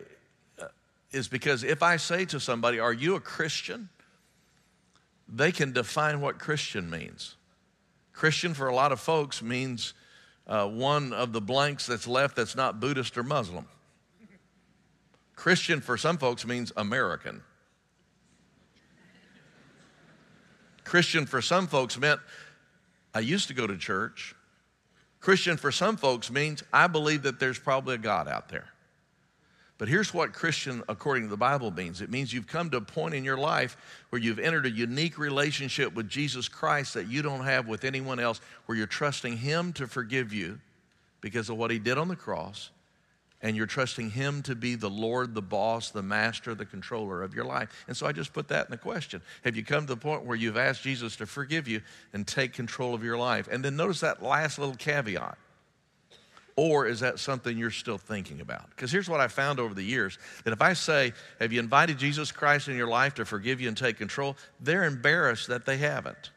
uh, 0.60 0.66
is 1.10 1.28
because 1.28 1.64
if 1.64 1.82
I 1.82 1.96
say 1.96 2.24
to 2.26 2.40
somebody, 2.40 2.78
Are 2.78 2.92
you 2.92 3.16
a 3.16 3.20
Christian? 3.20 3.88
they 5.32 5.52
can 5.52 5.72
define 5.72 6.20
what 6.20 6.38
Christian 6.38 6.90
means. 6.90 7.36
Christian, 8.12 8.52
for 8.52 8.66
a 8.66 8.74
lot 8.74 8.92
of 8.92 9.00
folks, 9.00 9.40
means 9.40 9.94
uh, 10.50 10.66
one 10.66 11.12
of 11.12 11.32
the 11.32 11.40
blanks 11.40 11.86
that's 11.86 12.08
left 12.08 12.34
that's 12.34 12.56
not 12.56 12.80
Buddhist 12.80 13.16
or 13.16 13.22
Muslim. 13.22 13.66
Christian 15.36 15.80
for 15.80 15.96
some 15.96 16.18
folks 16.18 16.44
means 16.44 16.72
American. 16.76 17.40
Christian 20.84 21.24
for 21.24 21.40
some 21.40 21.68
folks 21.68 21.96
meant 21.96 22.20
I 23.14 23.20
used 23.20 23.46
to 23.48 23.54
go 23.54 23.66
to 23.66 23.78
church. 23.78 24.34
Christian 25.20 25.56
for 25.56 25.70
some 25.70 25.96
folks 25.96 26.30
means 26.30 26.64
I 26.72 26.88
believe 26.88 27.22
that 27.22 27.38
there's 27.38 27.58
probably 27.58 27.94
a 27.94 27.98
God 27.98 28.26
out 28.26 28.48
there. 28.48 28.68
But 29.80 29.88
here's 29.88 30.12
what 30.12 30.34
Christian, 30.34 30.82
according 30.90 31.22
to 31.22 31.30
the 31.30 31.38
Bible, 31.38 31.70
means 31.70 32.02
it 32.02 32.10
means 32.10 32.34
you've 32.34 32.46
come 32.46 32.68
to 32.68 32.76
a 32.76 32.82
point 32.82 33.14
in 33.14 33.24
your 33.24 33.38
life 33.38 33.78
where 34.10 34.20
you've 34.20 34.38
entered 34.38 34.66
a 34.66 34.70
unique 34.70 35.16
relationship 35.16 35.94
with 35.94 36.06
Jesus 36.06 36.48
Christ 36.48 36.92
that 36.92 37.08
you 37.08 37.22
don't 37.22 37.44
have 37.44 37.66
with 37.66 37.84
anyone 37.84 38.20
else, 38.20 38.42
where 38.66 38.76
you're 38.76 38.86
trusting 38.86 39.38
Him 39.38 39.72
to 39.72 39.86
forgive 39.86 40.34
you 40.34 40.60
because 41.22 41.48
of 41.48 41.56
what 41.56 41.70
He 41.70 41.78
did 41.78 41.96
on 41.96 42.08
the 42.08 42.14
cross, 42.14 42.68
and 43.40 43.56
you're 43.56 43.64
trusting 43.64 44.10
Him 44.10 44.42
to 44.42 44.54
be 44.54 44.74
the 44.74 44.90
Lord, 44.90 45.32
the 45.34 45.40
boss, 45.40 45.88
the 45.88 46.02
master, 46.02 46.54
the 46.54 46.66
controller 46.66 47.22
of 47.22 47.34
your 47.34 47.46
life. 47.46 47.70
And 47.88 47.96
so 47.96 48.06
I 48.06 48.12
just 48.12 48.34
put 48.34 48.48
that 48.48 48.66
in 48.66 48.72
the 48.72 48.76
question. 48.76 49.22
Have 49.44 49.56
you 49.56 49.64
come 49.64 49.86
to 49.86 49.94
the 49.94 50.00
point 50.00 50.26
where 50.26 50.36
you've 50.36 50.58
asked 50.58 50.82
Jesus 50.82 51.16
to 51.16 51.26
forgive 51.26 51.66
you 51.66 51.80
and 52.12 52.26
take 52.26 52.52
control 52.52 52.92
of 52.92 53.02
your 53.02 53.16
life? 53.16 53.48
And 53.50 53.64
then 53.64 53.76
notice 53.76 54.00
that 54.00 54.22
last 54.22 54.58
little 54.58 54.74
caveat. 54.74 55.38
Or 56.60 56.86
is 56.86 57.00
that 57.00 57.18
something 57.18 57.56
you're 57.56 57.70
still 57.70 57.96
thinking 57.96 58.42
about? 58.42 58.68
Because 58.68 58.92
here's 58.92 59.08
what 59.08 59.18
I 59.18 59.28
found 59.28 59.58
over 59.58 59.72
the 59.72 59.82
years 59.82 60.18
that 60.44 60.52
if 60.52 60.60
I 60.60 60.74
say, 60.74 61.14
Have 61.38 61.54
you 61.54 61.58
invited 61.58 61.96
Jesus 61.96 62.32
Christ 62.32 62.68
in 62.68 62.76
your 62.76 62.86
life 62.86 63.14
to 63.14 63.24
forgive 63.24 63.62
you 63.62 63.68
and 63.68 63.74
take 63.74 63.96
control? 63.96 64.36
They're 64.60 64.84
embarrassed 64.84 65.48
that 65.48 65.64
they 65.64 65.78
haven't. 65.78 66.32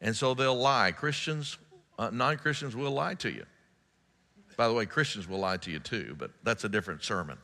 And 0.00 0.14
so 0.14 0.32
they'll 0.32 0.54
lie. 0.54 0.92
Christians, 0.92 1.58
uh, 1.98 2.10
non 2.12 2.36
Christians 2.36 2.76
will 2.76 2.92
lie 2.92 3.14
to 3.14 3.28
you. 3.28 3.44
By 4.56 4.68
the 4.68 4.74
way, 4.74 4.86
Christians 4.86 5.26
will 5.26 5.40
lie 5.40 5.56
to 5.56 5.72
you 5.72 5.80
too, 5.80 6.14
but 6.16 6.30
that's 6.44 6.62
a 6.62 6.68
different 6.68 7.02
sermon. 7.02 7.36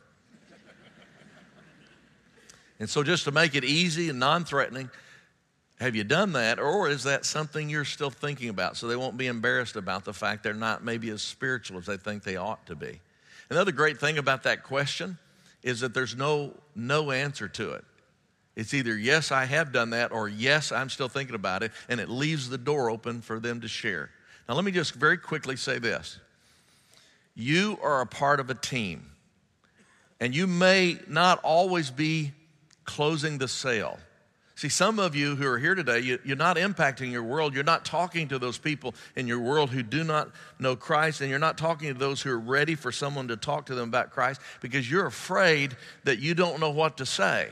and 2.79 2.89
so, 2.89 3.03
just 3.03 3.25
to 3.25 3.33
make 3.33 3.57
it 3.57 3.65
easy 3.65 4.09
and 4.09 4.21
non 4.21 4.45
threatening, 4.45 4.89
have 5.81 5.97
you 5.97 6.05
done 6.05 6.33
that, 6.33 6.59
or 6.59 6.89
is 6.89 7.03
that 7.05 7.25
something 7.25 7.69
you're 7.69 7.85
still 7.85 8.11
thinking 8.11 8.49
about 8.49 8.77
so 8.77 8.87
they 8.87 8.97
won't 8.97 9.17
be 9.17 9.27
embarrassed 9.27 9.77
about 9.77 10.05
the 10.05 10.13
fact 10.13 10.43
they're 10.43 10.55
not 10.55 10.85
maybe 10.85 11.11
as 11.11 11.21
spiritual 11.21 11.79
as 11.79 11.87
they 11.87 11.97
think 11.97 12.23
they 12.23 12.37
ought 12.37 12.65
to 12.67 12.77
be? 12.77 13.01
Another 13.51 13.73
great 13.73 13.99
thing 13.99 14.19
about 14.19 14.45
that 14.45 14.63
question 14.63 15.19
is 15.63 15.81
that 15.81 15.93
there's 15.93 16.17
no, 16.17 16.55
no 16.75 17.11
answer 17.11 17.49
to 17.49 17.73
it. 17.73 17.85
It's 18.57 18.73
either 18.73 18.97
yes, 18.97 19.33
I 19.33 19.47
have 19.47 19.73
done 19.73 19.91
that, 19.91 20.13
or 20.13 20.29
yes, 20.29 20.71
I'm 20.71 20.89
still 20.89 21.09
thinking 21.09 21.35
about 21.35 21.63
it, 21.63 21.73
and 21.89 22.01
it 22.01 22.09
leaves 22.09 22.49
the 22.49 22.59
door 22.59 22.89
open 22.89 23.21
for 23.21 23.41
them 23.41 23.61
to 23.63 23.69
share. 23.69 24.11
Now, 24.49 24.55
let 24.55 24.65
me 24.65 24.71
just 24.71 24.95
very 24.95 25.19
quickly 25.19 25.57
say 25.57 25.79
this 25.79 26.19
you 27.35 27.79
are 27.83 28.01
a 28.01 28.07
part 28.07 28.41
of 28.41 28.49
a 28.51 28.55
team. 28.55 29.11
And 30.21 30.35
you 30.35 30.47
may 30.47 30.99
not 31.09 31.41
always 31.43 31.91
be 31.91 32.33
closing 32.85 33.39
the 33.39 33.49
sale. 33.49 33.99
See, 34.57 34.69
some 34.69 35.01
of 35.01 35.17
you 35.17 35.35
who 35.35 35.47
are 35.49 35.59
here 35.59 35.75
today, 35.75 35.99
you, 35.99 36.19
are 36.29 36.37
not 36.37 36.57
impacting 36.57 37.11
your 37.11 37.25
world. 37.25 37.55
You're 37.55 37.65
not 37.65 37.85
talking 37.85 38.29
to 38.29 38.39
those 38.39 38.57
people 38.57 38.95
in 39.17 39.27
your 39.27 39.41
world 39.41 39.71
who 39.71 39.83
do 39.83 40.05
not 40.05 40.31
know 40.61 40.77
Christ, 40.77 41.21
and 41.21 41.29
you're 41.29 41.41
not 41.41 41.59
talking 41.59 41.93
to 41.93 41.99
those 41.99 42.23
who 42.23 42.31
are 42.31 42.39
ready 42.39 42.77
for 42.77 42.93
someone 42.93 43.29
to 43.29 43.37
talk 43.37 43.67
to 43.67 43.75
them 43.75 43.89
about 43.89 44.11
Christ 44.11 44.41
because 44.61 44.89
you're 44.89 45.07
afraid 45.07 45.77
that 46.05 46.21
you 46.21 46.35
don't 46.35 46.61
know 46.61 46.71
what 46.71 46.99
to 46.99 47.07
say. 47.07 47.49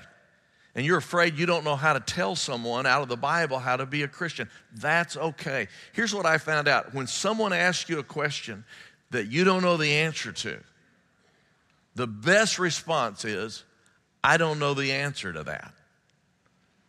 And 0.75 0.87
you're 0.87 0.99
afraid 0.99 1.37
you 1.37 1.45
don't 1.45 1.65
know 1.65 1.77
how 1.77 1.93
to 1.93 2.01
tell 2.01 2.37
someone 2.37 2.87
out 2.87 3.03
of 3.03 3.09
the 3.09 3.17
Bible 3.17 3.59
how 3.59 3.77
to 3.77 3.85
be 3.85 4.05
a 4.05 4.09
Christian. 4.09 4.49
That's 4.77 5.17
okay. 5.17 5.67
Here's 5.93 6.15
what 6.15 6.25
I 6.25 6.39
found 6.39 6.69
out 6.69 6.95
when 6.95 7.07
someone 7.09 7.53
asks 7.53 7.91
you 7.91 7.99
a 7.99 8.05
question, 8.05 8.65
that 9.13 9.31
you 9.31 9.45
don't 9.45 9.63
know 9.63 9.77
the 9.77 9.93
answer 9.93 10.33
to, 10.33 10.59
the 11.95 12.07
best 12.07 12.59
response 12.59 13.25
is, 13.25 13.63
I 14.25 14.39
don't 14.39 14.59
know 14.59 14.75
the 14.75 14.93
answer 14.93 15.33
to 15.33 15.45
that. 15.45 15.75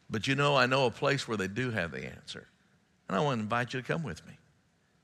But 0.10 0.28
you 0.28 0.36
know, 0.36 0.56
I 0.56 0.66
know 0.66 0.86
a 0.86 0.92
place 0.92 1.28
where 1.28 1.38
they 1.38 1.48
do 1.48 1.72
have 1.72 1.92
the 1.92 2.06
answer. 2.06 2.48
And 3.08 3.18
I 3.18 3.22
want 3.22 3.38
to 3.38 3.44
invite 3.44 3.74
you 3.74 3.82
to 3.82 3.88
come 3.88 4.04
with 4.04 4.26
me. 4.26 4.34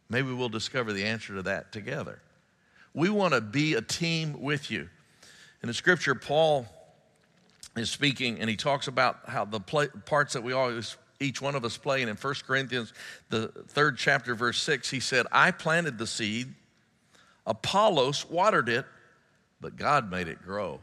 Maybe 0.10 0.32
we'll 0.32 0.50
discover 0.50 0.94
the 0.94 1.06
answer 1.06 1.36
to 1.36 1.42
that 1.44 1.72
together. 1.72 2.22
We 2.94 3.10
want 3.10 3.34
to 3.34 3.42
be 3.42 3.76
a 3.76 3.82
team 3.82 4.42
with 4.42 4.72
you. 4.72 4.90
In 5.62 5.68
the 5.68 5.74
scripture, 5.74 6.16
Paul 6.16 6.66
is 7.76 7.90
speaking 7.90 8.40
and 8.40 8.50
he 8.50 8.56
talks 8.56 8.88
about 8.88 9.20
how 9.28 9.46
the 9.46 9.60
play, 9.60 9.88
parts 10.06 10.34
that 10.34 10.44
we 10.44 10.54
always 10.54 10.98
each 11.20 11.42
one 11.42 11.54
of 11.54 11.66
us 11.66 11.78
play 11.78 12.02
and 12.02 12.10
in 12.10 12.16
1 12.16 12.34
corinthians 12.48 12.94
the 13.30 13.50
third 13.68 13.98
chapter 13.98 14.34
verse 14.34 14.60
6 14.62 14.90
he 14.90 15.00
said 15.02 15.28
i 15.32 15.52
planted 15.52 15.98
the 15.98 16.08
seed 16.08 16.56
Apollos 17.50 18.30
watered 18.30 18.70
it, 18.70 18.86
but 19.60 19.76
God 19.76 20.10
made 20.12 20.28
it 20.28 20.42
grow. 20.42 20.80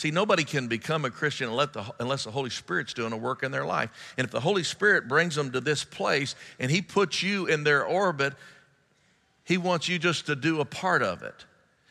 See, 0.00 0.10
nobody 0.10 0.44
can 0.44 0.66
become 0.66 1.04
a 1.04 1.10
Christian 1.10 1.50
unless 1.50 2.24
the 2.24 2.30
Holy 2.30 2.48
Spirit's 2.48 2.94
doing 2.94 3.12
a 3.12 3.18
work 3.18 3.42
in 3.42 3.52
their 3.52 3.66
life. 3.66 4.14
And 4.16 4.24
if 4.24 4.30
the 4.30 4.40
Holy 4.40 4.62
Spirit 4.62 5.08
brings 5.08 5.34
them 5.34 5.52
to 5.52 5.60
this 5.60 5.84
place 5.84 6.36
and 6.58 6.70
He 6.70 6.80
puts 6.80 7.22
you 7.22 7.44
in 7.44 7.64
their 7.64 7.84
orbit, 7.84 8.32
He 9.44 9.58
wants 9.58 9.90
you 9.90 9.98
just 9.98 10.24
to 10.24 10.34
do 10.34 10.62
a 10.62 10.64
part 10.64 11.02
of 11.02 11.22
it. 11.22 11.44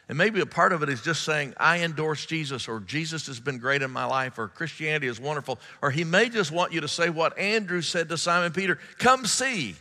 And 0.08 0.18
maybe 0.18 0.40
a 0.40 0.48
part 0.48 0.74
of 0.74 0.82
it 0.82 0.90
is 0.90 1.04
just 1.04 1.24
saying, 1.24 1.54
I 1.58 1.82
endorse 1.82 2.26
Jesus, 2.26 2.68
or 2.68 2.80
Jesus 2.80 3.28
has 3.28 3.40
been 3.40 3.60
great 3.60 3.84
in 3.84 3.92
my 3.92 4.06
life, 4.06 4.40
or 4.40 4.48
Christianity 4.48 5.06
is 5.06 5.20
wonderful. 5.20 5.60
Or 5.80 5.92
He 5.92 6.04
may 6.04 6.30
just 6.30 6.52
want 6.52 6.74
you 6.74 6.82
to 6.82 6.88
say 6.88 7.12
what 7.12 7.38
Andrew 7.38 7.84
said 7.84 8.10
to 8.10 8.18
Simon 8.18 8.54
Peter 8.54 8.80
come 8.98 9.28
see. 9.28 9.76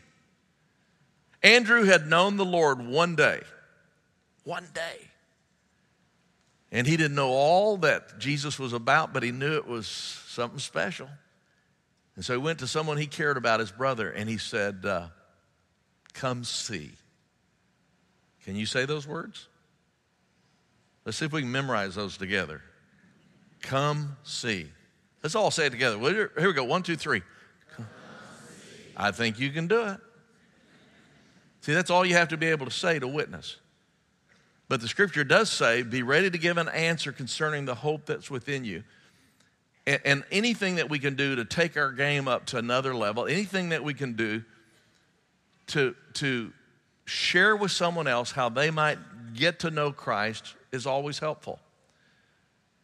Andrew 1.43 1.85
had 1.85 2.07
known 2.07 2.37
the 2.37 2.45
Lord 2.45 2.87
one 2.87 3.17
day. 3.17 3.41
One 4.45 4.67
day. 4.75 5.08
And 6.71 6.87
he 6.87 6.97
didn't 6.97 7.15
know 7.15 7.31
all 7.31 7.79
that 7.79 8.19
Jesus 8.19 8.59
was 8.59 8.73
about, 8.73 9.13
but 9.13 9.23
he 9.23 9.33
knew 9.33 9.57
it 9.57 9.67
was 9.67 9.87
something 9.87 10.59
special. 10.59 11.09
And 12.15 12.25
so 12.25 12.35
he 12.35 12.39
went 12.39 12.59
to 12.59 12.67
someone 12.67 12.99
he 12.99 13.07
cared 13.07 13.37
about, 13.37 13.61
his 13.61 13.71
brother, 13.71 14.11
and 14.11 14.29
he 14.29 14.39
said, 14.39 14.85
uh, 14.85 15.09
Come 16.15 16.45
see. 16.45 16.91
Can 18.45 18.57
you 18.57 18.67
say 18.67 18.87
those 18.87 19.07
words? 19.07 19.47
Let's 21.05 21.17
see 21.17 21.27
if 21.27 21.33
we 21.33 21.43
can 21.43 21.53
memorize 21.53 21.95
those 21.95 22.19
together. 22.19 22.61
Come 23.63 24.17
see. 24.25 24.67
Let's 25.23 25.35
all 25.35 25.51
say 25.51 25.67
it 25.67 25.71
together. 25.71 25.99
Here 25.99 26.31
we 26.37 26.53
go. 26.53 26.65
One, 26.65 26.83
two, 26.83 26.97
three. 26.97 27.23
I 28.97 29.11
think 29.11 29.39
you 29.39 29.51
can 29.51 29.69
do 29.69 29.87
it. 29.87 30.01
See, 31.61 31.73
that's 31.73 31.91
all 31.91 32.05
you 32.05 32.15
have 32.15 32.29
to 32.29 32.37
be 32.37 32.47
able 32.47 32.67
to 32.67 32.73
say 32.73 32.99
to 32.99 33.07
witness. 33.07 33.57
But 34.69 34.81
the 34.81 34.89
scripture 34.89 35.25
does 35.25 35.51
say, 35.51 35.83
be 35.83 36.03
ready 36.03 36.31
to 36.31 36.39
give 36.39 36.59
an 36.59 36.69
answer 36.69 37.11
concerning 37.11 37.65
the 37.65 37.75
hope 37.75 38.05
that's 38.05 38.31
within 38.31 38.65
you. 38.65 38.85
And, 39.87 40.01
and, 40.05 40.25
anything 40.31 40.77
that 40.77 40.91
we 40.91 40.99
can 40.99 41.17
do 41.17 41.37
to 41.37 41.47
take 41.47 41.79
our 41.79 41.91
game 41.91 42.29
up 42.29 42.45
to 42.47 42.59
another 42.59 42.95
level, 42.95 43.27
anything 43.27 43.71
that 43.71 43.83
we 43.83 43.95
can 43.95 44.13
do 44.13 44.45
to, 45.69 45.95
to 46.15 46.53
share 47.07 47.57
with 47.57 47.71
someone 47.71 48.07
else 48.07 48.31
how 48.31 48.51
they 48.51 48.71
might 48.71 48.99
get 49.35 49.61
to 49.61 49.71
know 49.71 49.91
Christ 49.91 50.55
is 50.73 50.87
always 50.87 51.19
helpful. 51.19 51.59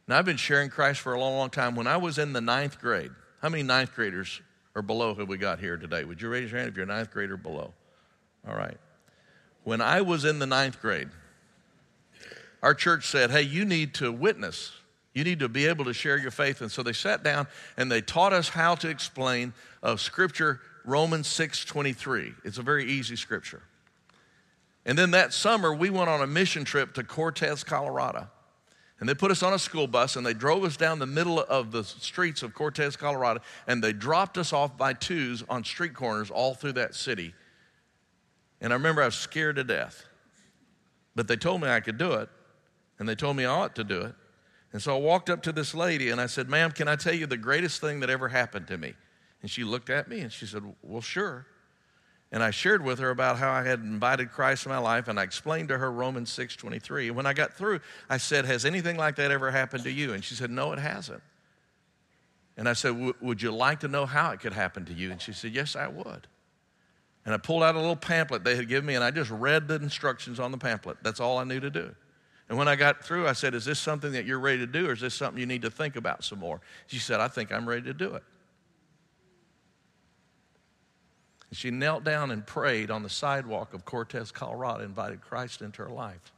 Now, 0.09 0.19
I've 0.19 0.25
been 0.25 0.39
sharing 0.39 0.71
Christ 0.71 1.01
for 1.01 1.13
a 1.13 1.21
long, 1.21 1.37
long 1.37 1.51
time. 1.51 1.77
When 1.77 1.87
I 1.87 1.99
was 1.99 2.17
in 2.17 2.33
the 2.33 2.41
ninth 2.41 2.81
grade, 2.81 3.11
how 3.43 3.51
many 3.51 3.63
ninth 3.63 3.95
graders 3.95 4.41
or 4.75 4.81
below 4.81 5.15
have 5.15 5.29
we 5.29 5.37
got 5.37 5.61
here 5.61 5.77
today? 5.77 6.05
Would 6.05 6.23
you 6.23 6.31
raise 6.31 6.51
your 6.51 6.59
hand 6.59 6.71
if 6.71 6.77
you're 6.77 6.85
a 6.85 6.89
ninth 6.89 7.11
grader 7.11 7.37
below? 7.37 7.73
All 8.49 8.55
right. 8.55 8.79
When 9.63 9.81
I 9.81 10.01
was 10.01 10.25
in 10.25 10.39
the 10.39 10.47
ninth 10.47 10.81
grade, 10.81 11.09
our 12.65 12.73
church 12.73 13.07
said, 13.07 13.31
hey, 13.31 13.43
you 13.43 13.67
need 13.67 13.93
to 13.97 14.11
witness. 14.11 14.73
You 15.13 15.23
need 15.23 15.41
to 15.41 15.51
be 15.51 15.67
able 15.67 15.85
to 15.85 15.93
share 15.93 16.17
your 16.17 16.31
faith. 16.31 16.63
And 16.63 16.73
so 16.73 16.83
they 16.83 16.95
sat 16.95 17.23
down 17.23 17.47
and 17.77 17.93
they 17.93 18.01
taught 18.01 18.33
us 18.33 18.49
how 18.49 18.75
to 18.77 18.89
explain 18.89 19.53
of 19.83 20.01
scripture 20.01 20.63
Romans 20.87 21.27
6:23. 21.29 22.35
It's 22.43 22.57
a 22.57 22.63
very 22.63 22.87
easy 22.87 23.17
scripture. 23.17 23.61
And 24.87 24.97
then 24.97 25.11
that 25.11 25.35
summer 25.35 25.75
we 25.75 25.91
went 25.91 26.09
on 26.09 26.23
a 26.23 26.27
mission 26.27 26.65
trip 26.65 26.95
to 26.95 27.05
Cortez, 27.05 27.65
Colorado. 27.65 28.31
And 28.99 29.07
they 29.07 29.15
put 29.15 29.31
us 29.31 29.43
on 29.43 29.53
a 29.53 29.59
school 29.59 29.87
bus 29.87 30.17
and 30.17 30.25
they 30.25 30.33
drove 30.33 30.65
us 30.65 30.79
down 30.79 30.99
the 30.99 31.07
middle 31.07 31.41
of 31.41 31.71
the 31.71 31.85
streets 31.85 32.43
of 32.43 32.55
Cortez, 32.55 32.97
Colorado, 32.97 33.43
and 33.67 33.85
they 33.85 33.93
dropped 33.93 34.39
us 34.39 34.55
off 34.55 34.79
by 34.79 34.95
twos 34.95 35.45
on 35.51 35.65
street 35.65 35.93
corners 35.93 36.31
all 36.31 36.55
through 36.55 36.73
that 36.73 36.95
city. 36.95 37.35
And 38.63 38.73
I 38.73 38.77
remember 38.77 39.03
I 39.03 39.07
was 39.07 39.17
scared 39.17 39.57
to 39.57 39.65
death. 39.65 40.07
But 41.15 41.29
they 41.29 41.37
told 41.37 41.61
me 41.61 41.69
I 41.69 41.81
could 41.81 41.99
do 41.99 42.15
it 42.15 42.31
and 42.99 43.09
they 43.09 43.15
told 43.15 43.37
me 43.37 43.45
I 43.45 43.51
ought 43.51 43.75
to 43.77 43.85
do 43.85 44.01
it. 44.03 44.15
And 44.73 44.83
so 44.83 44.97
I 44.97 44.99
walked 44.99 45.31
up 45.31 45.43
to 45.45 45.53
this 45.53 45.75
lady 45.75 46.11
and 46.11 46.21
I 46.21 46.27
said, 46.27 46.49
Ma'am, 46.49 46.73
can 46.73 46.89
I 46.89 46.97
tell 46.97 47.15
you 47.15 47.27
the 47.27 47.37
greatest 47.37 47.81
thing 47.81 48.01
that 48.01 48.11
ever 48.11 48.29
happened 48.29 48.67
to 48.69 48.79
me? 48.79 48.95
And 49.43 49.51
she 49.51 49.63
looked 49.63 49.91
at 49.91 50.09
me 50.09 50.21
and 50.21 50.33
she 50.33 50.47
said, 50.47 50.63
Well, 50.83 51.01
sure. 51.01 51.47
And 52.35 52.43
I 52.43 52.51
shared 52.51 52.83
with 52.83 52.99
her 52.99 53.11
about 53.11 53.39
how 53.39 53.53
I 53.53 53.63
had 53.63 53.79
invited 53.79 54.33
Christ 54.33 54.67
in 54.67 54.73
my 54.73 54.79
life, 54.79 55.07
and 55.07 55.21
I 55.21 55.23
explained 55.23 55.69
to 55.69 55.79
her 55.79 55.93
Romans 55.93 56.31
6:23. 56.31 57.07
And 57.07 57.17
when 57.17 57.27
I 57.27 57.33
got 57.33 57.55
through, 57.55 57.79
I 58.11 58.17
said, 58.17 58.45
"Has 58.45 58.65
anything 58.65 58.97
like 58.97 59.15
that 59.17 59.31
ever 59.31 59.53
happened 59.53 59.85
to 59.85 59.93
you?" 59.93 60.13
And 60.15 60.25
she 60.25 60.35
said, 60.35 60.51
"No, 60.51 60.73
it 60.73 60.81
hasn't." 60.81 61.23
And 62.57 62.69
I 62.69 62.73
said, 62.73 63.15
"Would 63.21 63.41
you 63.41 63.53
like 63.53 63.79
to 63.81 63.89
know 63.89 64.05
how 64.05 64.33
it 64.33 64.41
could 64.41 64.53
happen 64.53 64.85
to 64.87 64.93
you?" 64.93 65.13
And 65.13 65.23
she 65.23 65.33
said, 65.33 65.53
"Yes, 65.53 65.77
I 65.77 65.87
would." 65.87 66.27
And 67.25 67.33
I 67.33 67.37
pulled 67.37 67.63
out 67.63 67.77
a 67.77 67.79
little 67.79 67.95
pamphlet 67.95 68.43
they 68.43 68.57
had 68.57 68.67
given 68.67 68.87
me, 68.87 68.97
and 68.97 69.05
I 69.05 69.13
just 69.13 69.31
read 69.31 69.69
the 69.69 69.77
instructions 69.77 70.41
on 70.41 70.51
the 70.51 70.59
pamphlet. 70.59 70.99
That's 71.03 71.21
all 71.21 71.39
I 71.39 71.45
knew 71.45 71.61
to 71.61 71.71
do. 71.71 71.95
And 72.49 72.59
when 72.59 72.69
I 72.69 72.77
got 72.77 73.03
through, 73.03 73.27
I 73.27 73.33
said, 73.33 73.55
Is 73.55 73.65
this 73.65 73.79
something 73.79 74.13
that 74.13 74.27
you're 74.27 74.39
ready 74.39 74.59
to 74.59 74.67
do, 74.67 74.89
or 74.89 74.93
is 74.93 75.01
this 75.01 75.15
something 75.15 75.41
you 75.41 75.47
need 75.47 75.63
to 75.63 75.71
think 75.71 75.97
about 75.97 76.25
some 76.25 76.39
more? 76.39 76.61
She 76.87 76.99
said, 76.99 77.21
I 77.21 77.29
think 77.29 77.53
I'm 77.53 77.67
ready 77.69 77.83
to 77.83 77.95
do 77.95 78.15
it. 78.15 78.23
And 81.49 81.57
she 81.57 81.71
knelt 81.71 82.05
down 82.05 82.31
and 82.31 82.47
prayed 82.47 82.91
on 82.91 83.03
the 83.03 83.09
sidewalk 83.09 83.73
of 83.73 83.85
Cortez, 83.85 84.31
Colorado, 84.31 84.85
invited 84.85 85.23
Christ 85.23 85.63
into 85.63 85.83
her 85.83 85.89
life. 85.89 86.34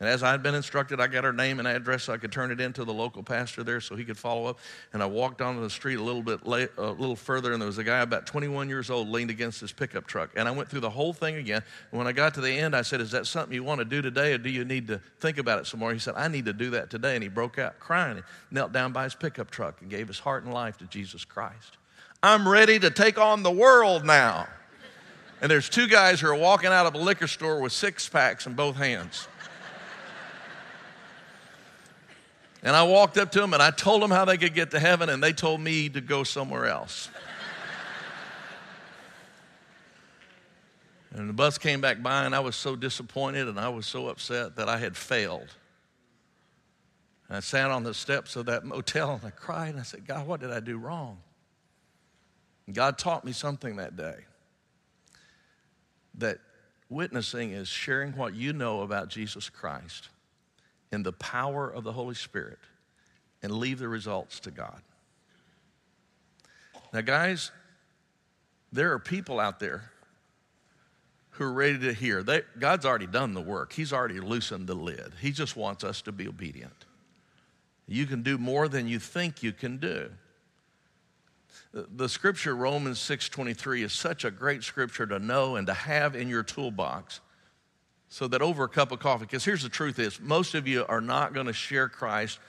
And 0.00 0.08
as 0.08 0.22
I 0.22 0.30
had 0.30 0.42
been 0.42 0.54
instructed, 0.54 0.98
I 0.98 1.08
got 1.08 1.24
her 1.24 1.32
name 1.32 1.58
and 1.58 1.68
address 1.68 2.04
so 2.04 2.14
I 2.14 2.16
could 2.16 2.32
turn 2.32 2.50
it 2.50 2.58
in 2.58 2.72
to 2.72 2.86
the 2.86 2.92
local 2.92 3.22
pastor 3.22 3.62
there 3.62 3.82
so 3.82 3.94
he 3.94 4.04
could 4.04 4.16
follow 4.16 4.46
up. 4.46 4.58
And 4.94 5.02
I 5.02 5.06
walked 5.06 5.42
onto 5.42 5.60
the 5.60 5.68
street 5.68 5.96
a 5.96 6.02
little 6.02 6.22
bit 6.22 6.46
late, 6.46 6.70
a 6.78 6.90
little 6.90 7.14
further, 7.14 7.52
and 7.52 7.60
there 7.60 7.66
was 7.66 7.76
a 7.76 7.84
guy 7.84 7.98
about 7.98 8.24
21 8.24 8.70
years 8.70 8.88
old 8.88 9.10
leaned 9.10 9.28
against 9.28 9.60
his 9.60 9.72
pickup 9.72 10.06
truck. 10.06 10.30
And 10.36 10.48
I 10.48 10.52
went 10.52 10.70
through 10.70 10.80
the 10.80 10.88
whole 10.88 11.12
thing 11.12 11.36
again. 11.36 11.62
And 11.90 11.98
when 11.98 12.06
I 12.06 12.12
got 12.12 12.32
to 12.34 12.40
the 12.40 12.50
end, 12.50 12.74
I 12.74 12.80
said, 12.80 13.02
Is 13.02 13.10
that 13.10 13.26
something 13.26 13.52
you 13.52 13.62
want 13.62 13.80
to 13.80 13.84
do 13.84 14.00
today, 14.00 14.32
or 14.32 14.38
do 14.38 14.48
you 14.48 14.64
need 14.64 14.86
to 14.88 15.02
think 15.18 15.36
about 15.36 15.58
it 15.58 15.66
some 15.66 15.80
more? 15.80 15.92
He 15.92 15.98
said, 15.98 16.14
I 16.16 16.28
need 16.28 16.46
to 16.46 16.54
do 16.54 16.70
that 16.70 16.88
today. 16.88 17.14
And 17.14 17.22
he 17.22 17.28
broke 17.28 17.58
out 17.58 17.78
crying. 17.78 18.16
He 18.16 18.22
knelt 18.50 18.72
down 18.72 18.92
by 18.92 19.04
his 19.04 19.14
pickup 19.14 19.50
truck 19.50 19.82
and 19.82 19.90
gave 19.90 20.08
his 20.08 20.18
heart 20.18 20.44
and 20.44 20.54
life 20.54 20.78
to 20.78 20.86
Jesus 20.86 21.26
Christ. 21.26 21.76
I'm 22.22 22.48
ready 22.48 22.78
to 22.78 22.88
take 22.88 23.18
on 23.18 23.42
the 23.42 23.50
world 23.50 24.06
now. 24.06 24.48
And 25.42 25.50
there's 25.50 25.68
two 25.68 25.88
guys 25.88 26.20
who 26.20 26.28
are 26.28 26.34
walking 26.34 26.70
out 26.70 26.86
of 26.86 26.94
a 26.94 26.98
liquor 26.98 27.26
store 27.26 27.60
with 27.60 27.72
six 27.72 28.08
packs 28.08 28.46
in 28.46 28.54
both 28.54 28.76
hands. 28.76 29.28
And 32.62 32.76
I 32.76 32.82
walked 32.82 33.16
up 33.16 33.32
to 33.32 33.40
them 33.40 33.54
and 33.54 33.62
I 33.62 33.70
told 33.70 34.02
them 34.02 34.10
how 34.10 34.24
they 34.24 34.36
could 34.36 34.54
get 34.54 34.70
to 34.72 34.80
heaven, 34.80 35.08
and 35.08 35.22
they 35.22 35.32
told 35.32 35.60
me 35.60 35.88
to 35.88 36.00
go 36.00 36.24
somewhere 36.24 36.66
else. 36.66 37.08
and 41.12 41.28
the 41.28 41.32
bus 41.32 41.56
came 41.56 41.80
back 41.80 42.02
by, 42.02 42.24
and 42.24 42.34
I 42.34 42.40
was 42.40 42.56
so 42.56 42.76
disappointed 42.76 43.48
and 43.48 43.58
I 43.58 43.70
was 43.70 43.86
so 43.86 44.08
upset 44.08 44.56
that 44.56 44.68
I 44.68 44.78
had 44.78 44.96
failed. 44.96 45.48
And 47.28 47.36
I 47.36 47.40
sat 47.40 47.70
on 47.70 47.82
the 47.82 47.94
steps 47.94 48.36
of 48.36 48.46
that 48.46 48.64
motel 48.64 49.12
and 49.14 49.24
I 49.24 49.30
cried 49.30 49.70
and 49.70 49.80
I 49.80 49.84
said, 49.84 50.06
God, 50.06 50.26
what 50.26 50.40
did 50.40 50.50
I 50.50 50.60
do 50.60 50.76
wrong? 50.76 51.18
And 52.66 52.74
God 52.74 52.98
taught 52.98 53.24
me 53.24 53.32
something 53.32 53.76
that 53.76 53.96
day 53.96 54.16
that 56.18 56.38
witnessing 56.88 57.52
is 57.52 57.68
sharing 57.68 58.12
what 58.16 58.34
you 58.34 58.52
know 58.52 58.82
about 58.82 59.08
Jesus 59.08 59.48
Christ 59.48 60.08
in 60.92 61.02
the 61.02 61.12
power 61.12 61.68
of 61.68 61.84
the 61.84 61.92
Holy 61.92 62.14
Spirit 62.14 62.58
and 63.42 63.52
leave 63.52 63.78
the 63.78 63.88
results 63.88 64.40
to 64.40 64.50
God. 64.50 64.82
Now, 66.92 67.00
guys, 67.00 67.50
there 68.72 68.92
are 68.92 68.98
people 68.98 69.38
out 69.38 69.60
there 69.60 69.90
who 71.30 71.44
are 71.44 71.52
ready 71.52 71.78
to 71.78 71.92
hear. 71.92 72.22
They, 72.22 72.42
God's 72.58 72.84
already 72.84 73.06
done 73.06 73.34
the 73.34 73.40
work, 73.40 73.72
He's 73.72 73.92
already 73.92 74.20
loosened 74.20 74.66
the 74.66 74.74
lid. 74.74 75.12
He 75.20 75.30
just 75.30 75.56
wants 75.56 75.84
us 75.84 76.02
to 76.02 76.12
be 76.12 76.28
obedient. 76.28 76.84
You 77.86 78.06
can 78.06 78.22
do 78.22 78.38
more 78.38 78.68
than 78.68 78.86
you 78.86 78.98
think 78.98 79.42
you 79.42 79.52
can 79.52 79.78
do. 79.78 80.10
The 81.72 82.08
scripture 82.08 82.54
Romans 82.54 82.98
6:23 82.98 83.82
is 83.82 83.92
such 83.92 84.24
a 84.24 84.30
great 84.30 84.62
scripture 84.64 85.06
to 85.06 85.18
know 85.18 85.56
and 85.56 85.66
to 85.66 85.74
have 85.74 86.16
in 86.16 86.28
your 86.28 86.42
toolbox 86.42 87.20
so 88.10 88.26
that 88.26 88.42
over 88.42 88.64
a 88.64 88.68
cup 88.68 88.90
of 88.90 88.98
coffee, 88.98 89.24
because 89.24 89.44
here's 89.44 89.62
the 89.62 89.68
truth 89.68 89.98
is, 89.98 90.20
most 90.20 90.54
of 90.56 90.66
you 90.66 90.84
are 90.88 91.00
not 91.00 91.32
going 91.32 91.46
to 91.46 91.52
share 91.52 91.88
Christ 91.88 92.40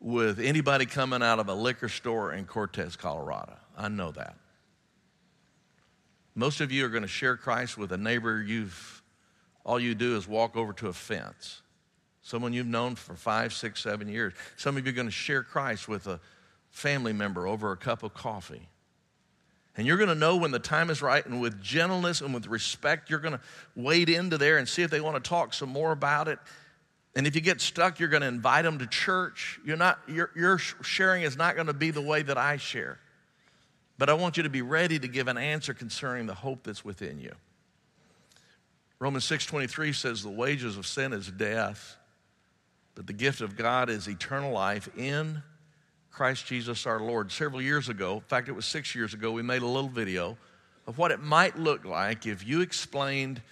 with 0.00 0.38
anybody 0.38 0.86
coming 0.86 1.20
out 1.20 1.40
of 1.40 1.48
a 1.48 1.54
liquor 1.54 1.88
store 1.88 2.32
in 2.32 2.44
Cortez, 2.46 2.94
Colorado. 2.94 3.56
I 3.76 3.88
know 3.88 4.12
that. 4.12 4.36
Most 6.36 6.60
of 6.60 6.70
you 6.70 6.86
are 6.86 6.88
going 6.88 7.02
to 7.02 7.08
share 7.08 7.36
Christ 7.36 7.76
with 7.76 7.90
a 7.90 7.96
neighbor 7.96 8.40
you've, 8.40 9.02
all 9.64 9.80
you 9.80 9.96
do 9.96 10.16
is 10.16 10.28
walk 10.28 10.56
over 10.56 10.72
to 10.74 10.86
a 10.88 10.92
fence. 10.92 11.62
Someone 12.22 12.52
you've 12.52 12.66
known 12.66 12.94
for 12.94 13.14
five, 13.14 13.52
six, 13.52 13.82
seven 13.82 14.08
years. 14.08 14.32
Some 14.56 14.76
of 14.76 14.86
you 14.86 14.90
are 14.90 14.94
going 14.94 15.08
to 15.08 15.12
share 15.12 15.42
Christ 15.42 15.88
with 15.88 16.06
a 16.06 16.20
family 16.70 17.12
member 17.12 17.48
over 17.48 17.72
a 17.72 17.76
cup 17.76 18.04
of 18.04 18.14
coffee. 18.14 18.68
And 19.76 19.86
you're 19.86 19.96
going 19.96 20.08
to 20.08 20.14
know 20.14 20.36
when 20.36 20.52
the 20.52 20.60
time 20.60 20.88
is 20.88 21.02
right, 21.02 21.24
and 21.24 21.40
with 21.40 21.60
gentleness 21.60 22.20
and 22.20 22.32
with 22.32 22.46
respect, 22.46 23.10
you're 23.10 23.18
going 23.18 23.34
to 23.34 23.40
wade 23.74 24.08
into 24.08 24.38
there 24.38 24.58
and 24.58 24.68
see 24.68 24.82
if 24.82 24.90
they 24.90 25.00
want 25.00 25.22
to 25.22 25.28
talk 25.28 25.52
some 25.52 25.68
more 25.68 25.90
about 25.90 26.28
it. 26.28 26.38
And 27.16 27.26
if 27.26 27.34
you 27.34 27.40
get 27.40 27.60
stuck, 27.60 27.98
you're 27.98 28.08
going 28.08 28.22
to 28.22 28.28
invite 28.28 28.64
them 28.64 28.78
to 28.78 28.86
church. 28.86 29.58
You're 29.64 29.76
not, 29.76 29.98
your, 30.08 30.30
your 30.36 30.58
sharing 30.58 31.22
is 31.22 31.36
not 31.36 31.54
going 31.54 31.66
to 31.66 31.74
be 31.74 31.90
the 31.90 32.00
way 32.00 32.22
that 32.22 32.38
I 32.38 32.56
share. 32.56 32.98
But 33.98 34.10
I 34.10 34.14
want 34.14 34.36
you 34.36 34.42
to 34.44 34.50
be 34.50 34.62
ready 34.62 34.98
to 34.98 35.08
give 35.08 35.28
an 35.28 35.38
answer 35.38 35.74
concerning 35.74 36.26
the 36.26 36.34
hope 36.34 36.64
that's 36.64 36.84
within 36.84 37.20
you. 37.20 37.32
Romans 38.98 39.24
6:23 39.24 39.94
says 39.94 40.22
the 40.22 40.30
wages 40.30 40.76
of 40.76 40.86
sin 40.86 41.12
is 41.12 41.30
death, 41.30 41.96
but 42.94 43.06
the 43.06 43.12
gift 43.12 43.40
of 43.40 43.56
God 43.56 43.90
is 43.90 44.08
eternal 44.08 44.52
life 44.52 44.88
in 44.96 45.42
Christ 46.14 46.46
Jesus 46.46 46.86
our 46.86 47.00
Lord. 47.00 47.32
Several 47.32 47.60
years 47.60 47.88
ago, 47.88 48.14
in 48.14 48.20
fact, 48.20 48.48
it 48.48 48.52
was 48.52 48.66
six 48.66 48.94
years 48.94 49.14
ago, 49.14 49.32
we 49.32 49.42
made 49.42 49.62
a 49.62 49.66
little 49.66 49.90
video 49.90 50.36
of 50.86 50.96
what 50.96 51.10
it 51.10 51.20
might 51.20 51.58
look 51.58 51.84
like 51.84 52.24
if 52.24 52.46
you 52.46 52.60
explained 52.60 53.42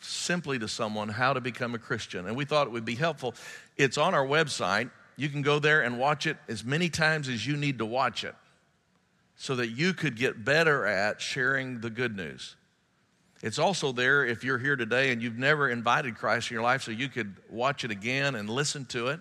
simply 0.00 0.58
to 0.58 0.66
someone 0.66 1.10
how 1.10 1.34
to 1.34 1.42
become 1.42 1.74
a 1.74 1.78
Christian. 1.78 2.26
And 2.26 2.34
we 2.34 2.46
thought 2.46 2.66
it 2.66 2.70
would 2.70 2.86
be 2.86 2.94
helpful. 2.94 3.34
It's 3.76 3.98
on 3.98 4.14
our 4.14 4.24
website. 4.24 4.90
You 5.18 5.28
can 5.28 5.42
go 5.42 5.58
there 5.58 5.82
and 5.82 5.98
watch 5.98 6.26
it 6.26 6.38
as 6.48 6.64
many 6.64 6.88
times 6.88 7.28
as 7.28 7.46
you 7.46 7.54
need 7.54 7.78
to 7.78 7.86
watch 7.86 8.24
it 8.24 8.34
so 9.36 9.54
that 9.56 9.68
you 9.68 9.92
could 9.92 10.16
get 10.16 10.42
better 10.42 10.86
at 10.86 11.20
sharing 11.20 11.82
the 11.82 11.90
good 11.90 12.16
news. 12.16 12.56
It's 13.42 13.58
also 13.58 13.92
there 13.92 14.24
if 14.24 14.42
you're 14.42 14.58
here 14.58 14.76
today 14.76 15.12
and 15.12 15.20
you've 15.20 15.36
never 15.36 15.68
invited 15.68 16.16
Christ 16.16 16.50
in 16.50 16.54
your 16.54 16.62
life, 16.62 16.82
so 16.82 16.92
you 16.92 17.10
could 17.10 17.34
watch 17.50 17.84
it 17.84 17.90
again 17.90 18.36
and 18.36 18.48
listen 18.48 18.86
to 18.86 19.08
it 19.08 19.20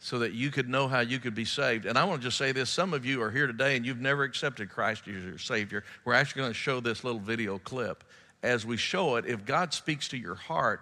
so 0.00 0.18
that 0.18 0.32
you 0.32 0.50
could 0.50 0.68
know 0.68 0.88
how 0.88 1.00
you 1.00 1.18
could 1.18 1.34
be 1.34 1.44
saved. 1.44 1.84
And 1.84 1.98
I 1.98 2.04
want 2.04 2.22
to 2.22 2.26
just 2.26 2.38
say 2.38 2.52
this 2.52 2.70
some 2.70 2.94
of 2.94 3.04
you 3.04 3.22
are 3.22 3.30
here 3.30 3.46
today 3.46 3.76
and 3.76 3.84
you've 3.84 4.00
never 4.00 4.24
accepted 4.24 4.70
Christ 4.70 5.06
as 5.06 5.22
your 5.22 5.38
Savior. 5.38 5.84
We're 6.04 6.14
actually 6.14 6.40
going 6.40 6.52
to 6.52 6.58
show 6.58 6.80
this 6.80 7.04
little 7.04 7.20
video 7.20 7.58
clip. 7.58 8.02
As 8.42 8.64
we 8.64 8.78
show 8.78 9.16
it, 9.16 9.26
if 9.26 9.44
God 9.44 9.74
speaks 9.74 10.08
to 10.08 10.16
your 10.16 10.34
heart, 10.34 10.80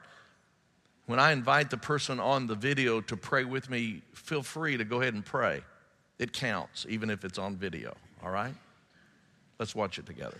when 1.07 1.18
I 1.18 1.33
invite 1.33 1.70
the 1.70 1.76
person 1.76 2.20
on 2.20 2.46
the 2.46 2.54
video 2.54 3.00
to 3.00 3.16
pray 3.16 3.42
with 3.42 3.68
me, 3.68 4.02
feel 4.14 4.42
free 4.42 4.76
to 4.76 4.85
go 4.85 5.00
ahead 5.00 5.14
and 5.14 5.24
pray. 5.24 5.62
It 6.20 6.33
counts, 6.33 6.87
even 6.88 7.11
if 7.11 7.24
it's 7.24 7.38
on 7.38 7.57
video, 7.57 7.96
all 8.22 8.31
right? 8.31 8.54
Let's 9.59 9.74
watch 9.74 9.98
it 9.98 10.07
together. 10.07 10.38